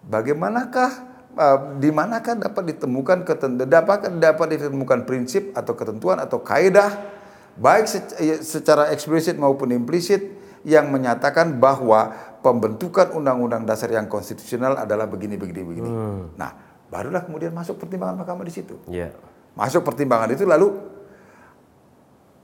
bagaimanakah 0.07 0.91
uh, 1.39 1.59
di 1.79 1.91
manakah 1.91 2.39
dapat 2.39 2.77
ditemukan 2.77 3.27
dapat 3.67 3.99
dapat 4.19 4.47
ditemukan 4.59 5.07
prinsip 5.07 5.55
atau 5.55 5.75
ketentuan 5.75 6.19
atau 6.23 6.43
kaidah 6.43 7.19
baik 7.59 7.87
ya, 8.23 8.39
secara 8.39 8.95
eksplisit 8.95 9.35
maupun 9.35 9.75
implisit 9.75 10.39
yang 10.63 10.91
menyatakan 10.91 11.59
bahwa 11.59 12.15
pembentukan 12.43 13.15
undang-undang 13.15 13.67
dasar 13.67 13.91
yang 13.91 14.07
konstitusional 14.07 14.79
adalah 14.79 15.11
begini 15.11 15.35
begini 15.35 15.63
begini. 15.63 15.89
Hmm. 15.91 16.35
Nah, 16.39 16.51
barulah 16.91 17.23
kemudian 17.27 17.55
masuk 17.55 17.79
pertimbangan 17.79 18.23
mahkamah 18.23 18.45
di 18.47 18.55
situ. 18.55 18.75
Yeah. 18.87 19.15
Masuk 19.59 19.83
pertimbangan 19.83 20.31
itu 20.35 20.47
lalu 20.47 20.71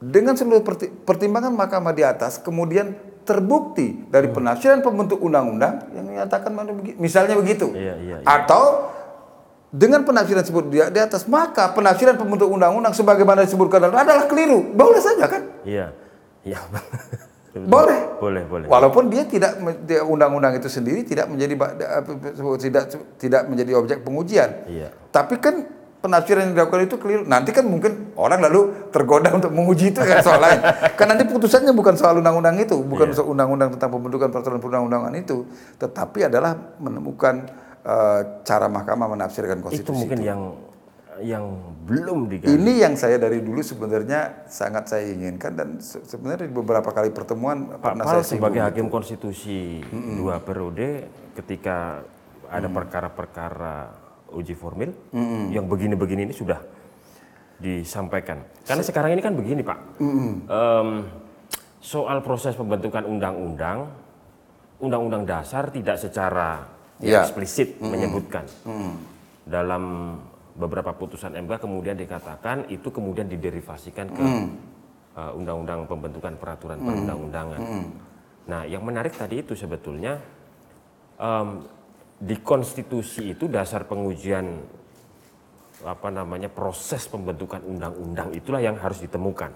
dengan 0.03 0.35
seluruh 0.35 0.67
pertimbangan 1.07 1.55
mahkamah 1.55 1.95
di 1.95 2.03
atas 2.05 2.43
kemudian 2.43 2.93
terbukti 3.25 4.07
dari 4.13 4.29
hmm. 4.29 4.37
penafsiran 4.37 4.79
pembentuk 4.85 5.19
undang-undang 5.25 5.89
yang 5.97 6.05
menyatakan 6.05 6.53
misalnya 7.01 7.35
begitu. 7.41 7.73
Iya, 7.73 7.95
iya, 7.99 8.17
iya. 8.21 8.27
Atau 8.29 8.93
dengan 9.75 10.07
penafsiran 10.07 10.47
tersebut 10.47 10.71
di, 10.71 10.79
di 10.79 11.01
atas 11.03 11.27
maka 11.27 11.75
penafsiran 11.75 12.15
pembentuk 12.15 12.47
undang-undang 12.47 12.95
sebagaimana 12.95 13.43
disebutkan 13.43 13.91
adalah 13.91 14.31
keliru. 14.31 14.71
Boleh 14.77 15.03
saja 15.03 15.27
kan? 15.27 15.43
Iya. 15.67 15.91
Iya. 16.47 16.61
boleh. 17.75 18.01
Boleh, 18.23 18.43
boleh. 18.47 18.67
Walaupun 18.71 19.11
dia 19.11 19.27
tidak 19.27 19.59
undang-undang 20.07 20.55
itu 20.55 20.71
sendiri 20.71 21.03
tidak 21.03 21.27
menjadi 21.27 21.59
tidak 22.61 22.85
tidak 23.19 23.43
menjadi 23.51 23.73
objek 23.75 23.99
pengujian. 24.07 24.69
Iya. 24.71 24.89
Tapi 25.11 25.43
kan 25.43 25.84
penafsiran 26.05 26.45
yang 26.45 26.53
dilakukan 26.53 26.85
itu 26.85 26.97
keliru. 27.01 27.25
Nanti 27.25 27.57
kan 27.57 27.65
mungkin 27.65 28.13
orang 28.21 28.45
lalu 28.45 28.93
tergoda 28.93 29.33
untuk 29.33 29.49
menguji 29.57 29.97
itu 29.97 30.05
kan 30.05 30.21
soal 30.21 30.45
lain. 30.45 30.61
kan 31.01 31.07
nanti 31.09 31.25
putusannya 31.25 31.73
bukan 31.73 31.97
soal 31.97 32.21
undang-undang 32.21 32.61
itu, 32.61 32.77
bukan 32.85 33.09
yeah. 33.09 33.17
soal 33.17 33.33
undang-undang 33.33 33.73
tentang 33.73 33.89
pembentukan 33.89 34.29
peraturan 34.29 34.61
perundang-undangan 34.61 35.13
itu, 35.17 35.49
tetapi 35.81 36.29
adalah 36.29 36.77
menemukan 36.77 37.49
uh, 37.89 38.45
cara 38.45 38.69
mahkamah 38.69 39.17
menafsirkan 39.17 39.65
konstitusi 39.65 39.89
itu 39.89 39.93
mungkin 39.97 40.21
itu. 40.21 40.29
yang 40.29 40.41
yang 41.23 41.45
belum 41.87 42.27
digali. 42.27 42.59
Ini 42.59 42.73
yang 42.85 42.95
saya 42.99 43.23
dari 43.23 43.39
dulu 43.39 43.63
sebenarnya 43.63 44.51
sangat 44.51 44.91
saya 44.91 45.15
inginkan 45.15 45.55
dan 45.55 45.69
se- 45.79 46.03
sebenarnya 46.03 46.51
di 46.51 46.53
beberapa 46.53 46.91
kali 46.91 47.15
pertemuan 47.15 47.79
Pak 47.79 47.81
pernah 47.81 48.05
Pal 48.05 48.15
saya 48.19 48.35
sebagai 48.35 48.59
itu. 48.59 48.67
hakim 48.67 48.87
konstitusi 48.91 49.79
dua 50.19 50.43
periode 50.43 51.07
ketika 51.39 52.03
ada 52.51 52.67
perkara-perkara 52.67 54.04
uji 54.35 54.53
formil 54.53 54.91
yang 55.51 55.65
begini-begini 55.65 56.27
ini 56.27 56.35
sudah 56.35 56.59
disampaikan. 57.57 58.43
Karena 58.67 58.83
sekarang 58.83 59.15
ini 59.15 59.23
kan 59.23 59.33
begini 59.33 59.63
Pak, 59.63 59.79
Em, 60.45 60.89
soal 61.79 62.19
proses 62.21 62.53
pembentukan 62.53 63.07
undang-undang, 63.07 63.89
undang-undang 64.83 65.23
dasar 65.25 65.71
tidak 65.71 65.97
secara 65.97 66.67
Ya. 66.99 67.23
eksplisit 67.23 67.83
menyebutkan. 67.83 68.47
Dalam 69.45 70.17
beberapa 70.55 70.95
putusan 70.95 71.35
MK 71.35 71.59
kemudian 71.61 71.99
dikatakan 71.99 72.71
itu 72.71 72.87
kemudian 72.89 73.27
diderivasikan 73.27 74.07
ke 74.09 74.25
uh, 75.15 75.35
undang-undang 75.35 75.85
pembentukan 75.85 76.39
peraturan 76.39 76.79
perundang-undangan. 76.79 77.61
Nah, 78.47 78.63
yang 78.65 78.87
menarik 78.87 79.13
tadi 79.13 79.43
itu 79.43 79.53
sebetulnya 79.53 80.17
em, 81.19 81.67
di 82.19 82.37
konstitusi 82.41 83.35
itu 83.35 83.51
dasar 83.51 83.85
pengujian 83.85 84.63
apa 85.85 86.09
namanya 86.09 86.49
proses 86.49 87.05
pembentukan 87.11 87.61
undang-undang 87.61 88.33
itulah 88.33 88.63
yang 88.63 88.79
harus 88.81 89.05
ditemukan. 89.05 89.53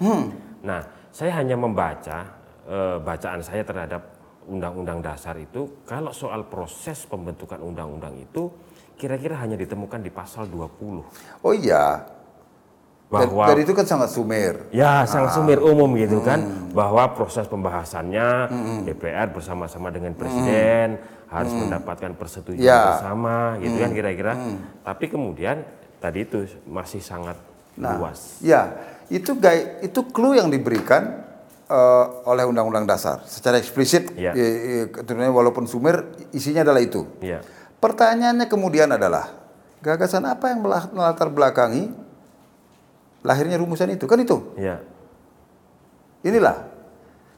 Nah, 0.61 0.81
saya 1.09 1.41
hanya 1.41 1.57
membaca 1.57 2.29
eh, 2.69 2.97
bacaan 3.01 3.41
saya 3.41 3.65
terhadap 3.65 4.03
undang-undang 4.49 5.01
dasar 5.01 5.37
itu 5.41 5.85
kalau 5.89 6.13
soal 6.13 6.45
proses 6.49 7.05
pembentukan 7.09 7.61
undang-undang 7.61 8.17
itu 8.17 8.49
kira-kira 8.99 9.39
hanya 9.41 9.55
ditemukan 9.55 10.01
di 10.03 10.11
pasal 10.11 10.49
20 10.51 11.45
Oh 11.45 11.55
iya, 11.55 12.03
bahwa 13.09 13.49
dan 13.49 13.57
itu 13.65 13.73
kan 13.73 13.87
sangat 13.89 14.13
sumir. 14.13 14.69
Ya, 14.69 15.09
sangat 15.09 15.33
sumir 15.33 15.61
umum 15.65 15.97
gitu 15.97 16.21
kan, 16.21 16.69
bahwa 16.77 17.09
proses 17.17 17.49
pembahasannya 17.49 18.53
DPR 18.85 19.33
bersama-sama 19.33 19.89
dengan 19.89 20.13
Presiden 20.13 21.01
harus 21.29 21.53
mendapatkan 21.53 22.17
persetujuan 22.17 22.61
Ya. 22.61 22.97
bersama, 22.97 23.61
gitu 23.61 23.77
kan 23.77 23.91
kira-kira. 23.93 24.33
Tapi 24.81 25.05
kemudian 25.07 25.61
tadi 26.01 26.25
itu 26.25 26.49
masih 26.65 27.01
sangat 27.01 27.37
luas. 27.77 28.41
Ya, 28.41 28.75
itu 29.07 29.37
gay, 29.37 29.85
itu 29.85 30.01
clue 30.09 30.37
yang 30.37 30.49
diberikan 30.49 31.25
eh, 31.69 32.05
oleh 32.25 32.49
Undang-Undang 32.49 32.89
Dasar 32.89 33.21
secara 33.29 33.61
eksplisit. 33.61 34.17
Ya. 34.17 34.33
eh, 34.33 34.89
keturunannya 34.89 35.29
walaupun 35.29 35.69
sumir, 35.69 36.01
isinya 36.33 36.65
adalah 36.65 36.81
itu. 36.81 37.05
Iya, 37.21 37.45
Pertanyaannya 37.77 38.49
kemudian 38.49 38.89
adalah 38.89 39.29
gagasan 39.79 40.25
apa 40.27 40.49
yang 40.51 40.65
melatar 40.65 41.29
belakangi 41.29 41.93
lahirnya 43.21 43.61
rumusan 43.61 43.93
itu? 43.93 44.09
Kan 44.09 44.25
itu. 44.25 44.49
iya, 44.57 44.81
Inilah. 46.25 46.67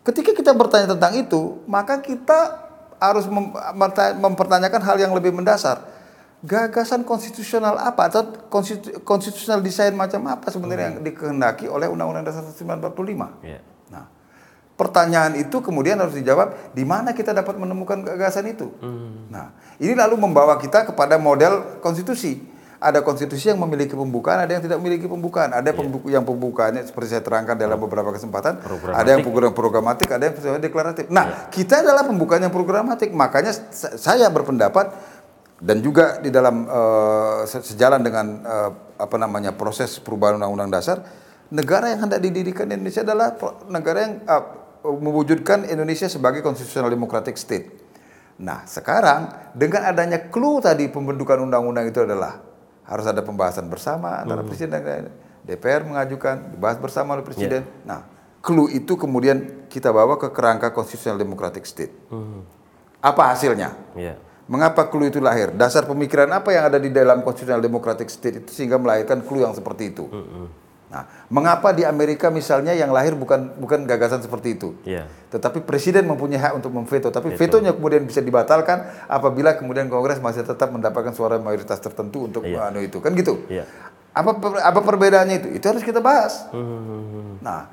Ketika 0.00 0.33
kita 0.33 0.57
bertanya 0.57 0.96
tentang 0.96 1.12
itu, 1.12 1.61
maka 1.68 2.00
kita 2.00 2.69
harus 3.01 3.25
mempertanyakan 4.21 4.81
hal 4.85 4.97
yang 5.01 5.17
lebih 5.17 5.33
mendasar. 5.33 5.81
Gagasan 6.41 7.05
konstitusional 7.05 7.77
apa 7.77 8.09
atau 8.09 8.25
konstitu- 8.49 9.01
konstitusional 9.05 9.61
desain 9.61 9.93
macam 9.93 10.25
apa 10.29 10.49
sebenarnya 10.49 10.97
yang 10.97 11.05
dikehendaki 11.05 11.69
oleh 11.69 11.89
Undang-Undang 11.89 12.25
Dasar 12.29 12.45
1945? 12.49 13.45
iya. 13.45 13.61
Nah, 13.93 14.09
pertanyaan 14.73 15.37
itu 15.37 15.61
kemudian 15.61 16.01
harus 16.01 16.17
dijawab 16.17 16.73
di 16.73 16.85
mana 16.89 17.13
kita 17.13 17.37
dapat 17.37 17.61
menemukan 17.61 18.01
gagasan 18.01 18.49
itu. 18.49 18.73
Nah, 19.29 19.53
ini 19.77 19.93
lalu 19.93 20.17
membawa 20.17 20.57
kita 20.57 20.89
kepada 20.89 21.21
model 21.21 21.81
konstitusi. 21.85 22.41
Ada 22.81 23.05
konstitusi 23.05 23.53
yang 23.53 23.61
memiliki 23.61 23.93
pembukaan, 23.93 24.40
ada 24.40 24.57
yang 24.57 24.64
tidak 24.64 24.81
memiliki 24.81 25.05
pembukaan. 25.05 25.53
Ada 25.53 25.77
pembuku 25.77 26.09
yang 26.09 26.25
pembukaannya 26.25 26.81
seperti 26.88 27.12
saya 27.12 27.21
terangkan 27.21 27.53
dalam 27.53 27.77
beberapa 27.77 28.09
kesempatan. 28.09 28.57
Ada 28.97 29.09
yang 29.12 29.21
program 29.21 29.53
programatik, 29.53 30.09
ada 30.09 30.33
yang 30.33 30.64
deklaratif. 30.64 31.12
Nah, 31.12 31.53
kita 31.53 31.85
adalah 31.85 32.09
pembukaan 32.09 32.40
yang 32.40 32.49
programatik. 32.49 33.12
Makanya 33.12 33.53
sa- 33.53 34.01
saya 34.01 34.33
berpendapat 34.33 34.97
dan 35.61 35.85
juga 35.85 36.25
di 36.25 36.33
dalam 36.33 36.64
se- 37.45 37.69
sejalan 37.69 38.01
dengan 38.01 38.27
eh, 38.40 38.71
apa 38.97 39.16
namanya 39.21 39.53
proses 39.53 40.01
perubahan 40.01 40.40
undang-undang 40.40 40.73
dasar, 40.73 41.05
negara 41.53 41.93
yang 41.93 42.09
hendak 42.09 42.25
didirikan 42.25 42.64
di 42.64 42.81
Indonesia 42.81 43.05
adalah 43.05 43.37
negara 43.69 44.09
yang 44.09 44.25
eh, 44.25 44.45
mewujudkan 44.88 45.69
Indonesia 45.69 46.09
sebagai 46.09 46.40
constitutional 46.40 46.88
democratic 46.88 47.37
state. 47.37 47.69
Nah, 48.40 48.64
sekarang 48.64 49.53
dengan 49.53 49.85
adanya 49.85 50.33
clue 50.33 50.64
tadi 50.64 50.88
pembentukan 50.88 51.45
undang-undang 51.45 51.93
itu 51.93 52.01
adalah 52.01 52.49
harus 52.90 53.07
ada 53.07 53.22
pembahasan 53.22 53.70
bersama 53.70 54.18
antara 54.18 54.42
presiden 54.42 54.74
dan 54.74 55.14
DPR 55.46 55.87
mengajukan, 55.87 56.50
dibahas 56.53 56.76
bersama 56.83 57.14
oleh 57.14 57.22
presiden. 57.22 57.62
Nah, 57.87 58.03
clue 58.42 58.66
itu 58.74 58.98
kemudian 58.98 59.64
kita 59.70 59.94
bawa 59.94 60.18
ke 60.18 60.35
kerangka 60.35 60.74
constitutional 60.74 61.16
democratic 61.16 61.62
state. 61.64 61.94
Apa 62.98 63.33
hasilnya? 63.33 63.72
iya. 63.94 64.18
Mengapa 64.50 64.90
clue 64.90 65.07
itu 65.07 65.22
lahir? 65.22 65.55
Dasar 65.55 65.87
pemikiran 65.87 66.26
apa 66.35 66.50
yang 66.50 66.66
ada 66.66 66.83
di 66.83 66.90
dalam 66.90 67.22
constitutional 67.22 67.62
democratic 67.62 68.11
state 68.11 68.42
itu 68.42 68.50
sehingga 68.50 68.83
melahirkan 68.83 69.22
clue 69.22 69.46
yang 69.46 69.55
seperti 69.55 69.94
itu? 69.94 70.11
Nah, 70.90 71.07
mengapa 71.31 71.70
di 71.70 71.87
Amerika 71.87 72.35
misalnya 72.35 72.74
yang 72.74 72.90
lahir 72.90 73.14
bukan 73.14 73.55
bukan 73.62 73.87
gagasan 73.87 74.26
seperti 74.26 74.59
itu? 74.59 74.74
Iya. 74.83 75.07
Tetapi 75.31 75.62
presiden 75.62 76.03
mempunyai 76.11 76.42
hak 76.42 76.59
untuk 76.59 76.74
memveto, 76.74 77.14
tapi 77.14 77.31
vetonya 77.38 77.70
kemudian 77.70 78.03
bisa 78.03 78.18
dibatalkan 78.18 79.07
apabila 79.07 79.55
kemudian 79.55 79.87
Kongres 79.87 80.18
masih 80.18 80.42
tetap 80.42 80.74
mendapatkan 80.74 81.14
suara 81.14 81.38
mayoritas 81.38 81.79
tertentu 81.79 82.26
untuk 82.26 82.42
Iya. 82.42 82.74
anu 82.74 82.83
itu, 82.83 82.98
kan 82.98 83.14
gitu? 83.14 83.46
Iya. 83.46 83.70
Apa 84.11 84.35
apa 84.66 84.81
perbedaannya 84.83 85.46
itu? 85.46 85.48
Itu 85.62 85.64
harus 85.70 85.87
kita 85.87 86.03
bahas. 86.03 86.50
Nah, 87.38 87.70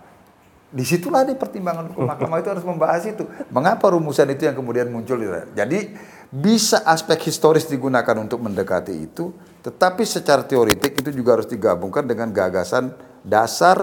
di 0.70 0.86
situlah 0.86 1.26
di 1.26 1.34
pertimbangan 1.34 1.90
hukum 1.90 2.06
mahkamah 2.06 2.38
itu 2.38 2.50
harus 2.54 2.66
membahas 2.70 3.02
itu. 3.10 3.26
Mengapa 3.50 3.90
rumusan 3.90 4.30
itu 4.30 4.46
yang 4.46 4.54
kemudian 4.54 4.94
muncul? 4.94 5.18
Jadi 5.58 5.90
bisa 6.30 6.86
aspek 6.86 7.18
historis 7.26 7.66
digunakan 7.66 8.14
untuk 8.20 8.44
mendekati 8.46 8.94
itu, 8.94 9.34
tetapi 9.66 10.06
secara 10.06 10.46
teoritik 10.46 11.02
itu 11.02 11.10
juga 11.10 11.42
harus 11.42 11.50
digabungkan 11.50 12.06
dengan 12.06 12.30
gagasan 12.30 12.94
dasar 13.22 13.78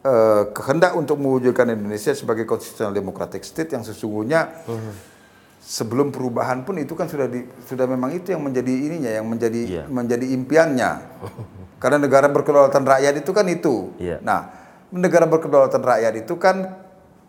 eh, 0.00 0.42
kehendak 0.50 0.94
untuk 0.94 1.16
mewujudkan 1.16 1.68
Indonesia 1.68 2.12
sebagai 2.12 2.44
constitutional 2.44 2.92
democratic 2.92 3.42
state 3.42 3.70
yang 3.70 3.82
sesungguhnya 3.82 4.64
sebelum 5.60 6.08
perubahan 6.08 6.64
pun 6.64 6.76
itu 6.76 6.96
kan 6.96 7.06
sudah 7.06 7.28
di, 7.28 7.44
sudah 7.62 7.84
memang 7.84 8.10
itu 8.10 8.32
yang 8.32 8.40
menjadi 8.40 8.72
ininya 8.72 9.10
yang 9.12 9.26
menjadi 9.28 9.60
Iya. 9.60 9.84
menjadi 9.86 10.26
impiannya. 10.32 10.90
Karena 11.76 11.96
negara 11.96 12.28
berkedaulatan 12.28 12.84
rakyat 12.84 13.14
itu 13.16 13.30
kan 13.30 13.46
itu. 13.46 13.92
Iya. 13.96 14.20
Nah, 14.20 14.52
negara 14.90 15.24
berkedaulatan 15.24 15.80
rakyat 15.80 16.14
itu 16.18 16.34
kan 16.36 16.76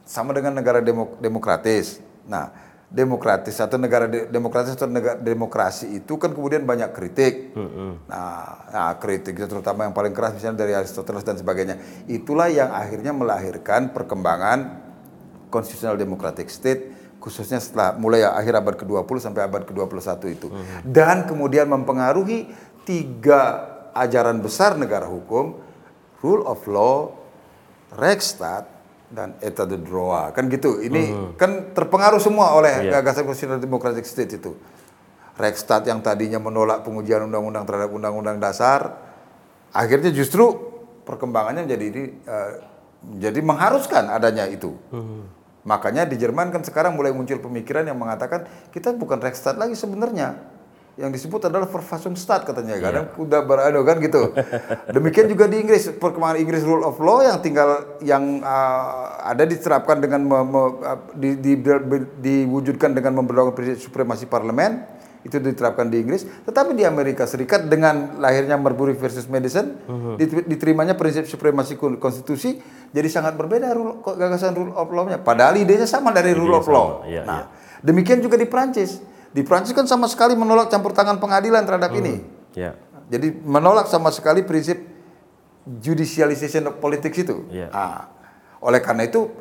sama 0.03 0.31
dengan 0.31 0.55
negara 0.55 0.79
demo- 0.79 1.15
demokratis. 1.19 1.99
Nah, 2.23 2.51
demokratis 2.91 3.55
atau 3.55 3.79
negara 3.79 4.11
de- 4.11 4.27
demokratis 4.27 4.75
atau 4.75 4.83
negara 4.83 5.15
demokrasi 5.15 6.03
itu 6.03 6.19
kan 6.19 6.35
kemudian 6.35 6.67
banyak 6.67 6.91
kritik. 6.91 7.55
Nah, 8.11 8.67
nah, 8.67 8.91
kritik 8.99 9.39
itu 9.39 9.47
terutama 9.47 9.87
yang 9.87 9.95
paling 9.95 10.11
keras 10.11 10.35
misalnya 10.35 10.67
dari 10.67 10.75
Aristoteles 10.75 11.23
dan 11.23 11.39
sebagainya. 11.39 11.79
Itulah 12.11 12.51
yang 12.51 12.75
akhirnya 12.75 13.15
melahirkan 13.15 13.95
perkembangan 13.95 14.91
constitutional 15.47 15.95
democratic 15.95 16.51
state 16.51 16.99
khususnya 17.21 17.61
setelah 17.61 17.95
mulai 17.95 18.25
akhir 18.25 18.59
abad 18.59 18.75
ke-20 18.81 19.15
sampai 19.21 19.45
abad 19.45 19.63
ke-21 19.63 20.21
itu. 20.27 20.47
Dan 20.83 21.29
kemudian 21.29 21.69
mempengaruhi 21.69 22.49
tiga 22.83 23.71
ajaran 23.93 24.41
besar 24.41 24.75
negara 24.75 25.05
hukum, 25.07 25.55
rule 26.19 26.43
of 26.43 26.59
law, 26.67 27.13
Rechtsstaat 27.93 28.80
dan 29.11 29.35
Etat 29.43 29.67
de 29.67 29.77
droit. 29.77 30.31
Kan 30.31 30.47
gitu. 30.47 30.79
Ini 30.79 31.35
kan 31.35 31.75
terpengaruh 31.75 32.23
semua 32.23 32.55
oleh 32.55 32.87
Iya. 32.87 33.03
gagasan 33.03 33.27
constitutional 33.27 33.59
democratic 33.59 34.07
state 34.07 34.39
itu. 34.39 34.55
Rechtsstaat 35.35 35.87
yang 35.87 35.99
tadinya 35.99 36.39
menolak 36.39 36.83
pengujian 36.87 37.27
undang-undang 37.27 37.67
terhadap 37.67 37.91
undang-undang 37.91 38.37
dasar 38.39 39.11
akhirnya 39.71 40.11
justru 40.11 40.51
perkembangannya 41.07 41.65
menjadi 41.65 41.85
ini 41.87 42.03
eh, 42.27 42.53
jadi 43.17 43.39
mengharuskan 43.41 44.11
adanya 44.11 44.45
itu. 44.45 44.75
Makanya 45.61 46.09
di 46.09 46.17
Jerman 46.17 46.49
kan 46.49 46.61
sekarang 46.65 46.97
mulai 46.97 47.13
muncul 47.13 47.37
pemikiran 47.37 47.85
yang 47.85 47.97
mengatakan 47.97 48.45
kita 48.73 48.93
bukan 48.93 49.21
Rechtsstaat 49.21 49.57
lagi 49.57 49.73
sebenarnya. 49.77 50.37
Yang 51.01 51.17
disebut 51.17 51.41
adalah 51.43 51.65
Verfassungsstaat 51.65 52.45
katanya. 52.45 52.77
Kadang 52.77 53.05
udah 53.17 53.41
berado 53.41 53.81
kan 53.81 53.97
gitu. 53.97 54.37
Demikian 54.95 55.25
juga 55.25 55.49
di 55.49 55.57
Inggris 55.57 55.89
perkembangan 55.89 56.37
Inggris 56.37 56.61
rule 56.61 56.85
of 56.85 56.95
law 56.97 57.19
yang 57.19 57.41
tinggal 57.41 57.97
yang 57.99 58.37
uh, 58.39 58.85
ada 59.19 59.41
diterapkan 59.43 59.97
dengan 59.97 60.21
me- 60.21 60.45
me- 60.45 60.77
uh, 60.79 61.01
di, 61.11 61.33
di- 61.35 61.57
di- 61.57 62.09
diwujudkan 62.45 62.93
dengan 62.93 63.17
memperlakukan 63.17 63.51
prinsip 63.51 63.81
supremasi 63.81 64.25
parlemen 64.25 64.85
itu 65.21 65.37
diterapkan 65.37 65.85
di 65.85 66.01
Inggris, 66.01 66.25
tetapi 66.41 66.73
di 66.73 66.81
Amerika 66.81 67.25
Serikat 67.25 67.65
dengan 67.65 68.17
lahirnya 68.17 68.57
Marbury 68.57 68.93
versus 68.93 69.25
Madison 69.25 69.77
dit- 70.17 70.45
diterimanya 70.47 70.93
prinsip 70.93 71.25
supremasi 71.25 71.77
kon- 71.77 71.97
konstitusi 71.97 72.57
jadi 72.89 73.05
sangat 73.05 73.37
berbeda 73.37 73.69
rule, 73.69 74.01
gagasan 74.03 74.53
rule 74.53 74.73
of 74.73 74.89
law-nya. 74.89 75.17
Padahal 75.17 75.57
idenya 75.57 75.85
sama 75.85 76.09
dari 76.09 76.33
rule 76.33 76.53
of 76.55 76.65
law. 76.67 77.05
iya, 77.05 77.21
nah, 77.21 77.49
demikian 77.79 78.17
juga 78.17 78.33
di 78.33 78.45
Prancis. 78.45 78.97
Di 79.31 79.41
Prancis 79.47 79.71
kan 79.71 79.87
sama 79.87 80.11
sekali 80.11 80.35
menolak 80.35 80.67
campur 80.67 80.91
tangan 80.91 81.17
pengadilan 81.17 81.63
terhadap 81.63 81.91
ini. 81.95 82.19
Ya. 82.51 82.75
Jadi 83.07 83.31
menolak 83.43 83.87
sama 83.87 84.11
sekali 84.11 84.43
prinsip 84.43 84.79
judicialization 85.67 86.67
of 86.67 86.79
politics 86.83 87.15
itu. 87.19 87.47
Iya. 87.47 87.71
Ah, 87.71 88.11
oleh 88.59 88.83
karena 88.83 89.07
itu, 89.07 89.31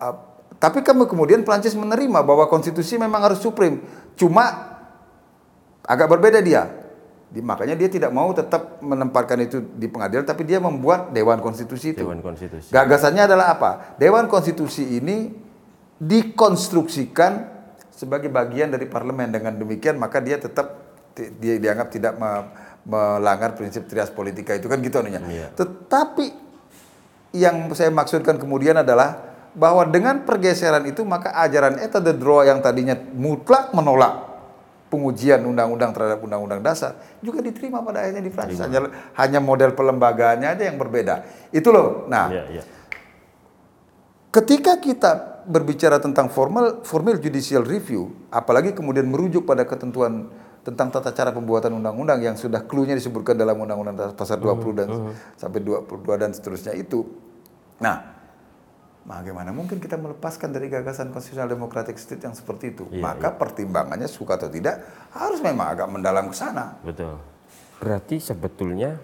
uh, 0.00 0.16
tapi 0.56 0.80
kamu 0.80 1.04
kemudian 1.04 1.40
Prancis 1.44 1.76
menerima 1.76 2.24
bahwa 2.24 2.48
konstitusi 2.48 2.96
memang 2.96 3.20
harus 3.20 3.40
supreme. 3.40 3.84
Cuma 4.16 4.76
agak 5.84 6.08
berbeda 6.08 6.40
dia. 6.40 6.68
Di, 7.28 7.42
makanya 7.42 7.74
dia 7.74 7.90
tidak 7.90 8.14
mau 8.14 8.30
tetap 8.30 8.78
menempatkan 8.78 9.42
itu 9.42 9.58
di 9.74 9.90
pengadilan, 9.90 10.22
tapi 10.22 10.46
dia 10.46 10.62
membuat 10.62 11.10
Dewan 11.10 11.42
Konstitusi 11.42 11.92
itu. 11.92 12.06
Dewan 12.06 12.22
Konstitusi. 12.22 12.70
Gagasannya 12.70 13.26
adalah 13.26 13.58
apa? 13.58 13.70
Dewan 13.98 14.30
Konstitusi 14.30 14.86
ini 15.02 15.34
dikonstruksikan 15.98 17.53
sebagai 17.94 18.28
bagian 18.28 18.74
dari 18.74 18.84
parlemen. 18.84 19.30
Dengan 19.30 19.54
demikian 19.54 19.96
maka 19.96 20.18
dia 20.18 20.36
tetap 20.36 20.82
dia 21.14 21.62
dianggap 21.62 21.88
tidak 21.94 22.18
me- 22.18 22.50
melanggar 22.84 23.56
prinsip 23.56 23.86
trias 23.88 24.10
politika 24.10 24.52
itu 24.52 24.66
kan 24.68 24.82
gitu 24.82 25.00
anunya. 25.00 25.22
Iya. 25.24 25.48
Tetapi 25.56 26.26
yang 27.32 27.70
saya 27.72 27.88
maksudkan 27.88 28.36
kemudian 28.36 28.76
adalah 28.76 29.32
bahwa 29.54 29.86
dengan 29.86 30.26
pergeseran 30.26 30.82
itu 30.84 31.06
maka 31.06 31.30
ajaran 31.38 31.78
eta 31.78 32.02
de 32.02 32.10
droit 32.12 32.50
yang 32.50 32.58
tadinya 32.58 32.98
mutlak 33.14 33.70
menolak 33.70 34.34
pengujian 34.90 35.42
undang-undang 35.42 35.90
terhadap 35.90 36.22
undang-undang 36.22 36.62
dasar 36.62 36.94
juga 37.18 37.42
diterima 37.42 37.82
pada 37.82 38.02
akhirnya 38.06 38.22
di 38.22 38.30
Prancis 38.30 38.62
hanya 38.62 38.86
hanya 39.18 39.38
model 39.42 39.74
pelembagaannya 39.74 40.46
aja 40.54 40.62
yang 40.70 40.78
berbeda 40.78 41.26
itu 41.50 41.66
loh 41.70 42.06
nah 42.06 42.30
Iya, 42.30 42.44
iya. 42.50 42.62
ketika 44.30 44.78
kita 44.78 45.12
berbicara 45.44 46.00
tentang 46.00 46.32
formal 46.32 46.82
formal 46.82 47.20
judicial 47.20 47.62
review, 47.62 48.12
apalagi 48.32 48.72
kemudian 48.72 49.06
merujuk 49.08 49.44
pada 49.44 49.64
ketentuan 49.64 50.28
tentang 50.64 50.88
tata 50.88 51.12
cara 51.12 51.30
pembuatan 51.30 51.76
undang-undang 51.76 52.24
yang 52.24 52.36
sudah 52.40 52.64
clue-nya 52.64 52.96
disebutkan 52.96 53.36
dalam 53.36 53.60
undang-undang 53.60 54.16
pasal 54.16 54.40
20 54.40 54.80
dan 54.80 54.88
sampai 55.36 55.60
22 55.60 56.00
dan 56.16 56.32
seterusnya 56.32 56.72
itu. 56.72 57.04
Nah, 57.84 58.00
bagaimana 59.04 59.52
mungkin 59.52 59.76
kita 59.76 60.00
melepaskan 60.00 60.56
dari 60.56 60.72
gagasan 60.72 61.12
konstitusional 61.12 61.52
democratic 61.52 62.00
state 62.00 62.24
yang 62.24 62.32
seperti 62.32 62.72
itu? 62.72 62.88
Iya, 62.88 63.04
Maka 63.04 63.36
pertimbangannya 63.36 64.08
suka 64.08 64.40
atau 64.40 64.48
tidak 64.48 64.80
harus 65.12 65.44
memang 65.44 65.76
agak 65.76 65.88
mendalam 65.92 66.32
ke 66.32 66.36
sana. 66.36 66.80
Betul. 66.80 67.20
Berarti 67.84 68.16
sebetulnya 68.16 68.96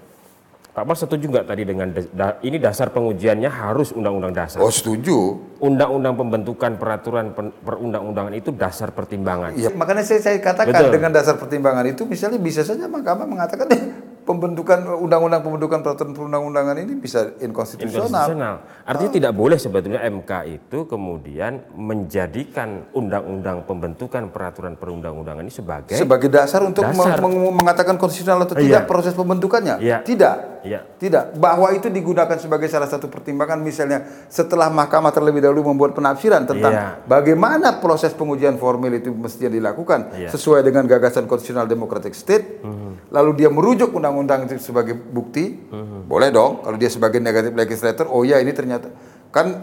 Pak 0.71 0.87
Mal 0.87 0.95
setuju 0.95 1.25
nggak 1.27 1.47
tadi 1.51 1.63
dengan 1.67 1.91
da- 1.91 2.11
da- 2.15 2.39
ini 2.41 2.63
dasar 2.63 2.95
pengujiannya 2.95 3.51
harus 3.51 3.91
undang-undang 3.91 4.31
dasar. 4.31 4.63
Oh, 4.63 4.71
setuju. 4.71 5.35
Undang-undang 5.59 6.15
pembentukan 6.15 6.79
peraturan 6.79 7.35
pen- 7.35 7.51
perundang-undangan 7.59 8.31
itu 8.39 8.55
dasar 8.55 8.95
pertimbangan. 8.95 9.59
Iya, 9.59 9.75
makanya 9.75 10.07
saya, 10.07 10.23
saya 10.23 10.39
katakan 10.39 10.71
Betul. 10.71 10.95
dengan 10.95 11.11
dasar 11.11 11.35
pertimbangan 11.43 11.91
itu 11.91 12.07
misalnya 12.07 12.39
bisa 12.39 12.63
saja 12.63 12.87
Mahkamah 12.87 13.27
mengatakan 13.27 13.67
eh, 13.67 13.83
pembentukan 14.31 14.79
undang-undang 14.97 15.43
pembentukan 15.43 15.83
peraturan 15.83 16.15
perundang-undangan 16.15 16.77
ini 16.79 16.95
bisa 16.95 17.35
inkonstitusional. 17.37 18.07
Inkonstitusional. 18.07 18.55
Artinya 18.87 19.11
tidak 19.13 19.33
boleh 19.33 19.59
sebetulnya 19.59 20.01
MK 20.01 20.31
itu 20.47 20.79
kemudian 20.87 21.67
menjadikan 21.75 22.87
undang-undang 22.91 23.63
pembentukan 23.63 24.31
peraturan 24.31 24.75
perundang-undangan 24.75 25.43
ini 25.43 25.51
sebagai 25.51 25.99
Sebagai 25.99 26.31
dasar 26.31 26.63
untuk 26.63 26.87
Dasar. 26.87 27.19
meng- 27.19 27.35
meng- 27.35 27.57
mengatakan 27.57 27.95
konstitusional 27.97 28.45
atau 28.45 28.55
Iya. 28.55 28.63
tidak 28.63 28.83
proses 28.87 29.13
pembentukannya. 29.13 29.83
Iya. 29.83 29.99
Tidak. 30.01 30.37
ya 30.61 30.85
Tidak. 30.93 31.41
Bahwa 31.41 31.73
itu 31.73 31.89
digunakan 31.89 32.37
sebagai 32.37 32.69
salah 32.69 32.85
satu 32.85 33.09
pertimbangan 33.09 33.57
misalnya 33.59 34.05
setelah 34.29 34.69
mahkamah 34.69 35.09
terlebih 35.09 35.41
dahulu 35.41 35.65
membuat 35.67 35.97
penafsiran 35.97 36.45
tentang 36.45 36.69
Iya. 36.71 36.87
bagaimana 37.03 37.81
proses 37.81 38.13
pengujian 38.13 38.55
formil 38.55 38.93
itu 38.95 39.09
mestinya 39.11 39.49
dilakukan 39.49 40.13
Iya. 40.15 40.29
sesuai 40.29 40.61
dengan 40.61 40.85
gagasan 40.85 41.25
konstitusional 41.25 41.65
democratic 41.65 42.13
state. 42.13 42.61
Mhm. 42.61 42.90
Lalu 43.09 43.43
dia 43.43 43.49
merujuk 43.49 43.97
undang-undang 43.97 44.45
itu 44.47 44.61
sebagai 44.61 44.95
bukti. 44.95 45.57
Mhm. 45.57 46.07
Boleh 46.07 46.29
dong 46.29 46.61
kalau 46.61 46.77
dia 46.77 46.93
sebagai 46.93 47.19
negatif 47.19 47.57
legislator, 47.57 48.07
oh 48.13 48.23
ya 48.23 48.37
ini 48.39 48.53
ternyata 48.53 48.93
kan 49.33 49.57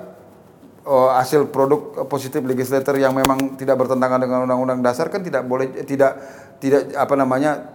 oh, 0.88 1.12
hasil 1.12 1.52
produk 1.52 2.08
positif 2.08 2.42
legislator 2.42 2.96
yang 2.96 3.14
memang 3.14 3.60
tidak 3.60 3.78
bertentangan 3.78 4.24
dengan 4.24 4.48
undang-undang 4.48 4.80
dasar 4.80 5.12
kan 5.12 5.22
tidak 5.22 5.44
boleh 5.44 5.70
tidak 5.84 6.18
tidak 6.64 6.96
apa 6.96 7.14
namanya 7.14 7.68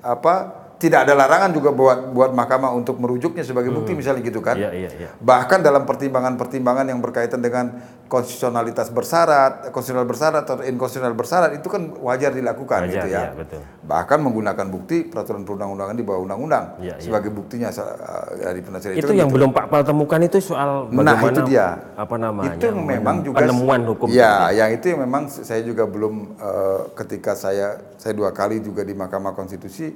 apa 0.00 0.63
tidak 0.74 1.06
ada 1.06 1.14
larangan 1.14 1.54
juga 1.54 1.70
buat 1.70 2.10
buat 2.10 2.30
mahkamah 2.34 2.74
untuk 2.74 2.98
merujuknya 2.98 3.46
sebagai 3.46 3.70
bukti 3.70 3.94
misalnya 3.94 4.20
gitu 4.26 4.42
kan. 4.42 4.58
Iya, 4.58 4.70
iya, 4.74 4.90
iya. 4.90 5.08
Bahkan 5.22 5.62
dalam 5.62 5.86
pertimbangan-pertimbangan 5.86 6.90
yang 6.90 6.98
berkaitan 6.98 7.40
dengan 7.40 7.78
konstitusionalitas 8.10 8.90
bersyarat, 8.90 9.70
konstitusional 9.70 10.04
bersyarat 10.04 10.44
atau 10.44 10.60
inkonstitusional 10.66 11.14
bersyarat 11.16 11.50
itu 11.56 11.66
kan 11.70 11.88
wajar 12.02 12.34
dilakukan 12.34 12.84
Wajar, 12.84 12.94
gitu 13.00 13.08
ya. 13.10 13.20
iya, 13.22 13.30
betul. 13.32 13.60
Bahkan 13.86 14.18
menggunakan 14.20 14.66
bukti 14.68 14.96
peraturan 15.08 15.46
perundang-undangan 15.46 15.94
di 15.94 16.04
bawah 16.04 16.20
undang-undang 16.26 16.64
iya. 16.82 16.98
sebagai 17.00 17.30
buktinya 17.32 17.70
sa- 17.72 17.94
uh, 17.94 18.28
dari 18.34 18.60
penafsiran 18.60 18.94
itu, 18.98 19.08
kan 19.08 19.16
yang 19.16 19.30
gitu. 19.30 19.36
belum 19.40 19.50
Pak 19.54 19.66
Pal 19.70 19.82
temukan 19.86 20.20
itu 20.20 20.38
soal 20.42 20.90
Nah, 20.90 21.16
bagaimana 21.16 21.32
itu 21.32 21.42
dia. 21.48 21.68
apa 21.96 22.16
namanya 22.18 22.54
Itu 22.60 22.66
memang 22.76 23.16
juga 23.24 23.36
penemuan 23.40 23.80
hukum 23.88 24.06
Ya, 24.10 24.50
yang 24.52 24.70
itu 24.74 24.84
yang 24.90 25.00
memang 25.06 25.30
saya 25.30 25.62
juga 25.64 25.86
belum 25.88 26.14
eh, 26.36 26.80
ketika 26.98 27.32
saya 27.38 27.78
saya 27.96 28.12
dua 28.12 28.34
kali 28.36 28.60
juga 28.60 28.84
di 28.84 28.92
Mahkamah 28.92 29.32
Konstitusi 29.32 29.94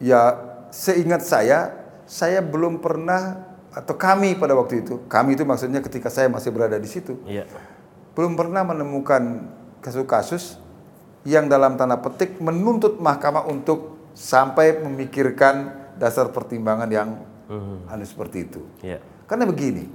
ya 0.00 0.34
seingat 0.72 1.22
saya 1.22 1.76
saya 2.10 2.42
belum 2.42 2.82
pernah 2.82 3.46
atau 3.70 3.94
kami 3.94 4.34
pada 4.34 4.58
waktu 4.58 4.82
itu, 4.82 5.06
kami 5.06 5.38
itu 5.38 5.46
maksudnya 5.46 5.78
ketika 5.78 6.10
saya 6.10 6.26
masih 6.26 6.50
berada 6.50 6.74
di 6.74 6.90
situ, 6.90 7.22
Iya. 7.22 7.46
belum 8.18 8.34
pernah 8.34 8.66
menemukan 8.66 9.46
kasus-kasus 9.78 10.58
yang 11.22 11.46
dalam 11.46 11.78
tanda 11.78 12.02
petik 12.02 12.42
menuntut 12.42 12.98
mahkamah 12.98 13.46
untuk 13.46 14.10
sampai 14.18 14.82
memikirkan 14.82 15.70
dasar 16.02 16.34
pertimbangan 16.34 16.90
yang 16.90 17.22
anu 17.86 18.02
seperti 18.02 18.50
itu. 18.50 18.60
Iya. 18.82 18.98
Karena 19.30 19.46
begini, 19.46 19.86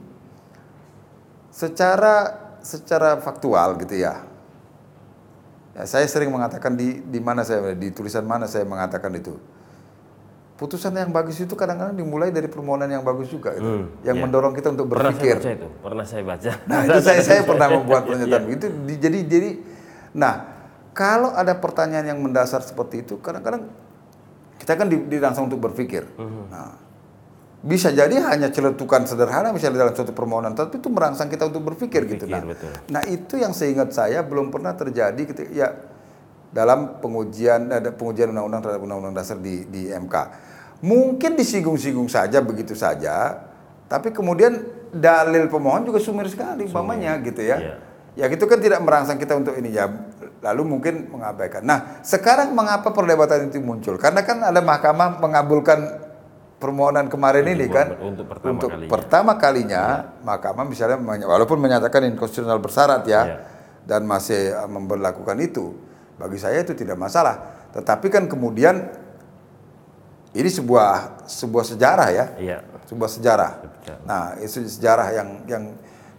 secara 1.51 2.31
secara 2.63 3.19
faktual 3.19 3.75
gitu 3.83 3.99
ya, 3.99 4.23
ya 5.75 5.83
saya 5.83 6.07
sering 6.07 6.31
mengatakan 6.31 6.79
di 6.79 7.03
di 7.03 7.19
mana 7.19 7.43
saya 7.43 7.75
di 7.75 7.91
tulisan 7.91 8.23
mana 8.23 8.47
saya 8.47 8.63
mengatakan 8.63 9.11
itu. 9.19 9.35
Putusan 10.55 10.95
yang 10.95 11.11
bagus 11.11 11.35
itu 11.37 11.51
kadang-kadang 11.51 11.91
dimulai 11.93 12.31
dari 12.31 12.47
permohonan 12.47 12.87
yang 12.87 13.03
bagus 13.03 13.27
juga, 13.27 13.51
gitu, 13.51 13.67
Hmm, 13.67 13.91
yang 14.01 14.15
iya. 14.15 14.23
mendorong 14.23 14.55
kita 14.55 14.71
untuk 14.71 14.87
Pernah 14.87 15.11
berpikir. 15.11 15.35
saya 15.35 15.35
baca 15.35 15.49
itu, 15.51 15.67
pernah 15.83 16.05
saya 16.05 16.23
baca. 16.23 16.51
Nah 16.63 16.79
itu 16.81 16.99
saya 17.01 17.19
saya 17.21 17.41
pernah 17.49 17.67
membuat 17.69 18.01
Iya. 18.01 18.07
pernyataan 18.07 18.43
begitu. 18.45 18.65
Di- 18.87 18.95
Jadi 18.97 19.19
jadi, 19.27 19.49
nah 20.13 20.33
kalau 20.91 21.35
ada 21.35 21.51
pertanyaan 21.53 22.07
yang 22.07 22.19
mendasar 22.19 22.63
seperti 22.63 23.03
itu, 23.03 23.19
kadang-kadang 23.19 23.67
kita 24.55 24.73
kan 24.73 24.87
di- 24.87 25.03
dirangsang 25.05 25.43
untuk 25.45 25.59
berpikir. 25.59 26.07
Mhm. 26.15 26.43
Nah, 26.47 26.71
bisa 27.59 27.89
jadi 27.89 28.15
hanya 28.23 28.47
celetukan 28.47 29.03
sederhana 29.03 29.51
misalnya 29.51 29.81
dalam 29.81 29.91
suatu 29.91 30.13
permohonan, 30.13 30.55
tapi 30.55 30.79
itu 30.79 30.87
merangsang 30.87 31.27
kita 31.27 31.51
untuk 31.51 31.67
berpikir, 31.67 32.07
gitu. 32.07 32.23
Nah, 32.23 32.39
Berpikir, 32.39 32.71
betul. 32.71 32.71
nah 32.87 33.03
itu 33.03 33.35
yang 33.35 33.51
seingat 33.51 33.91
saya 33.91 34.21
belum 34.21 34.47
pernah 34.49 34.71
terjadi 34.71 35.19
ketika 35.25 35.51
ya 35.51 35.67
dalam 36.55 37.03
pengujian 37.03 37.67
ada 37.67 37.91
pengujian 37.91 38.31
undang-undang 38.31 38.63
terhadap 38.63 38.81
undang-undang 38.87 39.11
dasar 39.11 39.35
di 39.35 39.67
di 39.67 39.91
MK. 39.91 40.15
Mungkin 40.79 41.35
disinggung-singgung 41.35 42.07
saja 42.07 42.39
begitu 42.39 42.71
saja, 42.71 43.43
tapi 43.91 44.15
kemudian 44.15 44.63
dalil 44.95 45.51
pemohon 45.51 45.83
juga 45.83 45.99
sumir 45.99 46.31
sekali 46.31 46.63
umpamanya 46.63 47.19
gitu 47.19 47.43
ya. 47.43 47.59
Iya. 47.59 47.75
Ya 48.15 48.25
gitu 48.31 48.47
kan 48.47 48.63
tidak 48.63 48.79
merangsang 48.79 49.19
kita 49.19 49.35
untuk 49.35 49.51
ini 49.59 49.75
ya. 49.75 49.91
Lalu 50.39 50.63
mungkin 50.63 51.11
mengabaikan. 51.11 51.67
Nah, 51.67 51.99
sekarang 51.99 52.55
mengapa 52.55 52.95
perdebatan 52.95 53.51
itu 53.51 53.59
muncul? 53.59 53.99
Karena 53.99 54.23
kan 54.23 54.39
ada 54.39 54.63
mahkamah 54.63 55.19
mengabulkan 55.19 55.79
permohonan 56.55 57.11
kemarin 57.11 57.43
ini 57.43 57.67
kan. 57.67 57.91
Untuk 57.99 58.31
pertama 58.31 58.51
Untuk 58.55 58.69
kalinya. 58.71 58.87
pertama 58.87 59.31
kalinya 59.35 59.83
mahkamah 60.23 60.63
misalnya 60.63 60.95
walaupun 61.27 61.59
menyatakan 61.59 62.07
inkonstitusional 62.07 62.63
bersyarat 62.63 63.03
ya 63.03 63.21
Iya. 63.27 63.37
dan 63.83 64.07
masih 64.07 64.55
uh, 64.55 64.69
memberlakukan 64.71 65.35
itu. 65.43 65.75
Bagi 66.15 66.37
saya 66.37 66.63
itu 66.63 66.71
tidak 66.71 66.95
masalah. 66.95 67.67
Tetapi 67.71 68.07
kan 68.07 68.23
kemudian 68.25 68.87
ini 70.31 70.49
sebuah 70.49 71.23
sebuah 71.27 71.65
sejarah 71.65 72.09
ya 72.11 72.25
Iya. 72.35 72.57
sebuah 72.85 73.09
sejarah. 73.09 73.51
Sejarah. 73.81 74.03
Nah, 74.03 74.23
itu 74.39 74.63
sejarah 74.63 75.07
yang 75.11 75.29
yang 75.47 75.63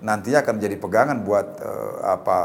nantinya 0.00 0.44
akan 0.44 0.54
jadi 0.56 0.76
pegangan 0.76 1.20
buat 1.20 1.46
eh, 1.56 1.94
apa 2.04 2.38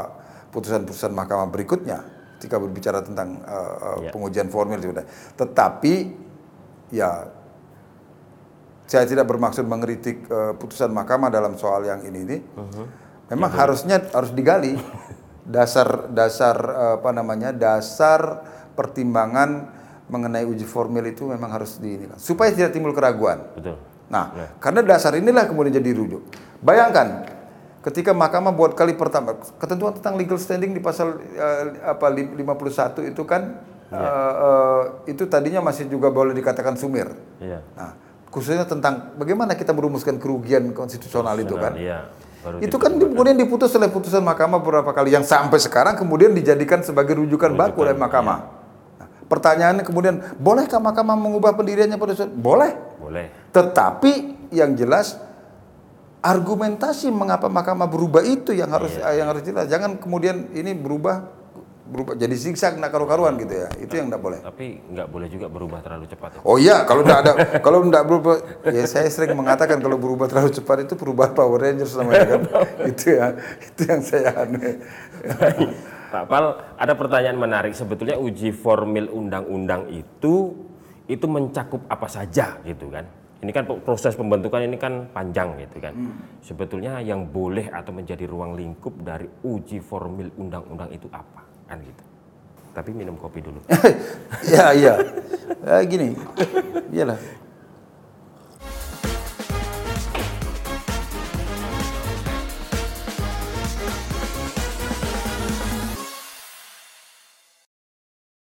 putusan-putusan 0.52 1.12
mahkamah 1.12 1.48
berikutnya 1.48 2.00
ketika 2.36 2.56
berbicara 2.56 3.00
tentang 3.00 3.40
eh, 3.40 3.52
eh, 3.52 3.96
Ya. 4.08 4.10
pengujian 4.12 4.48
formil 4.48 4.80
sudah. 4.80 5.04
Tetapi 5.36 5.94
ya 6.90 7.28
saya 8.84 9.08
tidak 9.08 9.24
bermaksud 9.24 9.64
mengkritik 9.64 10.24
eh, 10.26 10.52
putusan 10.56 10.92
mahkamah 10.92 11.28
dalam 11.28 11.56
soal 11.56 11.84
yang 11.84 12.04
ini 12.04 12.18
ini. 12.22 12.36
Memang 13.28 13.48
harusnya 13.50 13.96
harus 14.12 14.28
digali 14.30 14.76
dasar 15.42 16.10
dasar 16.14 16.56
apa 16.98 17.10
namanya 17.10 17.50
dasar 17.50 18.46
pertimbangan 18.78 19.68
mengenai 20.06 20.44
uji 20.46 20.68
formil 20.68 21.02
itu 21.08 21.26
memang 21.26 21.50
harus 21.50 21.80
di 21.80 21.96
ini 21.96 22.06
supaya 22.20 22.52
tidak 22.52 22.76
timbul 22.76 22.92
keraguan. 22.92 23.42
Betul. 23.56 23.80
Nah, 24.12 24.56
karena 24.60 24.84
dasar 24.84 25.16
inilah 25.16 25.48
kemudian 25.48 25.72
jadi 25.72 25.88
rujuk. 25.96 26.20
Bayangkan, 26.60 27.24
ketika 27.80 28.12
mahkamah 28.12 28.52
buat 28.52 28.76
kali 28.76 28.92
pertama 28.92 29.40
ketentuan 29.56 29.96
tentang 29.96 30.20
legal 30.20 30.36
standing 30.36 30.76
di 30.76 30.84
pasal 30.84 31.16
uh, 31.16 31.64
apa 31.80 32.12
51 32.12 33.08
itu 33.08 33.22
kan 33.24 33.64
uh, 33.88 33.96
uh, 33.96 34.82
itu 35.08 35.24
tadinya 35.26 35.64
masih 35.64 35.88
juga 35.88 36.12
boleh 36.12 36.36
dikatakan 36.36 36.76
sumir. 36.76 37.08
Iya. 37.40 37.64
Nah, 37.72 37.96
khususnya 38.28 38.68
tentang 38.68 39.16
bagaimana 39.16 39.56
kita 39.56 39.72
merumuskan 39.72 40.20
kerugian 40.20 40.76
konstitusional 40.76 41.34
itu 41.40 41.56
kan. 41.56 41.72
Iya. 41.72 42.12
Baru 42.42 42.58
Itu 42.58 42.76
kan 42.76 42.98
di- 42.98 43.06
kemudian 43.06 43.38
diputus 43.38 43.70
oleh 43.78 43.86
putusan 43.86 44.18
mahkamah 44.26 44.58
beberapa 44.58 44.90
kali 44.90 45.14
yang 45.14 45.22
sampai 45.22 45.62
sekarang 45.62 45.94
kemudian 45.94 46.34
dijadikan 46.34 46.82
sebagai 46.82 47.14
rujukan 47.14 47.54
baku 47.54 47.86
oleh 47.86 47.94
mahkamah. 47.94 48.38
Nah, 48.98 49.08
pertanyaannya 49.30 49.86
kemudian 49.86 50.18
bolehkah 50.42 50.82
mahkamah 50.82 51.14
mengubah 51.14 51.54
pendiriannya 51.54 51.94
pada 51.94 52.18
suatu? 52.18 52.34
Boleh. 52.34 52.74
boleh. 52.98 53.30
Tetapi 53.54 54.12
yang 54.50 54.74
jelas 54.74 55.22
argumentasi 56.22 57.10
mengapa 57.10 57.46
mahkamah 57.46 57.86
berubah 57.86 58.22
itu 58.26 58.54
yang 58.54 58.70
harus 58.70 58.94
yang 58.98 59.30
harus 59.30 59.42
jelas. 59.46 59.70
Jangan 59.70 59.98
kemudian 59.98 60.50
ini 60.54 60.74
berubah 60.74 61.41
berubah 61.92 62.16
jadi 62.16 62.32
zigzag 62.32 62.80
nak 62.80 62.88
karu-karuan 62.88 63.36
gitu 63.36 63.52
ya. 63.52 63.68
Itu 63.76 64.00
yang 64.00 64.08
tidak 64.08 64.22
boleh. 64.24 64.40
Tapi 64.40 64.80
nggak 64.80 65.08
boleh 65.12 65.28
juga 65.28 65.46
berubah 65.52 65.78
terlalu 65.84 66.08
cepat. 66.08 66.30
ya. 66.34 66.40
Oh 66.48 66.56
iya, 66.56 66.88
kalau 66.88 67.04
tidak 67.04 67.20
ada, 67.20 67.32
kalau 67.60 67.78
tidak 67.84 68.04
berubah, 68.08 68.36
ya 68.72 68.84
saya 68.88 69.06
sering 69.12 69.36
mengatakan 69.36 69.76
kalau 69.84 70.00
berubah 70.00 70.24
terlalu 70.32 70.50
cepat 70.56 70.88
itu 70.88 70.96
perubahan 70.96 71.36
Power 71.36 71.60
Rangers 71.60 71.92
namanya 72.00 72.24
kan. 72.32 72.40
itu 72.90 73.04
ya, 73.12 73.36
itu 73.60 73.80
yang 73.84 74.00
saya 74.00 74.30
aneh. 74.32 74.80
Pak 76.08 76.24
Pal, 76.28 76.44
ada 76.80 76.92
pertanyaan 76.96 77.36
menarik. 77.36 77.76
Sebetulnya 77.76 78.16
uji 78.16 78.56
formil 78.56 79.12
undang-undang 79.12 79.92
itu 79.92 80.56
itu 81.04 81.26
mencakup 81.28 81.84
apa 81.92 82.08
saja 82.08 82.56
gitu 82.64 82.88
kan? 82.88 83.04
Ini 83.42 83.50
kan 83.50 83.66
proses 83.82 84.14
pembentukan 84.14 84.62
ini 84.62 84.78
kan 84.78 85.10
panjang 85.10 85.58
gitu 85.60 85.82
kan. 85.82 85.92
Sebetulnya 86.40 87.02
yang 87.02 87.26
boleh 87.26 87.68
atau 87.68 87.90
menjadi 87.90 88.24
ruang 88.24 88.54
lingkup 88.54 88.96
dari 89.02 89.26
uji 89.44 89.82
formil 89.82 90.30
undang-undang 90.38 90.94
itu 90.94 91.10
apa 91.10 91.41
kan 91.72 91.80
gitu. 91.80 92.04
Tapi 92.76 92.92
minum 92.92 93.16
kopi 93.16 93.40
dulu. 93.40 93.64
ya 94.52 94.76
iya, 94.76 94.94
ya, 95.64 95.76
gini, 95.88 96.12
iyalah. 96.92 97.16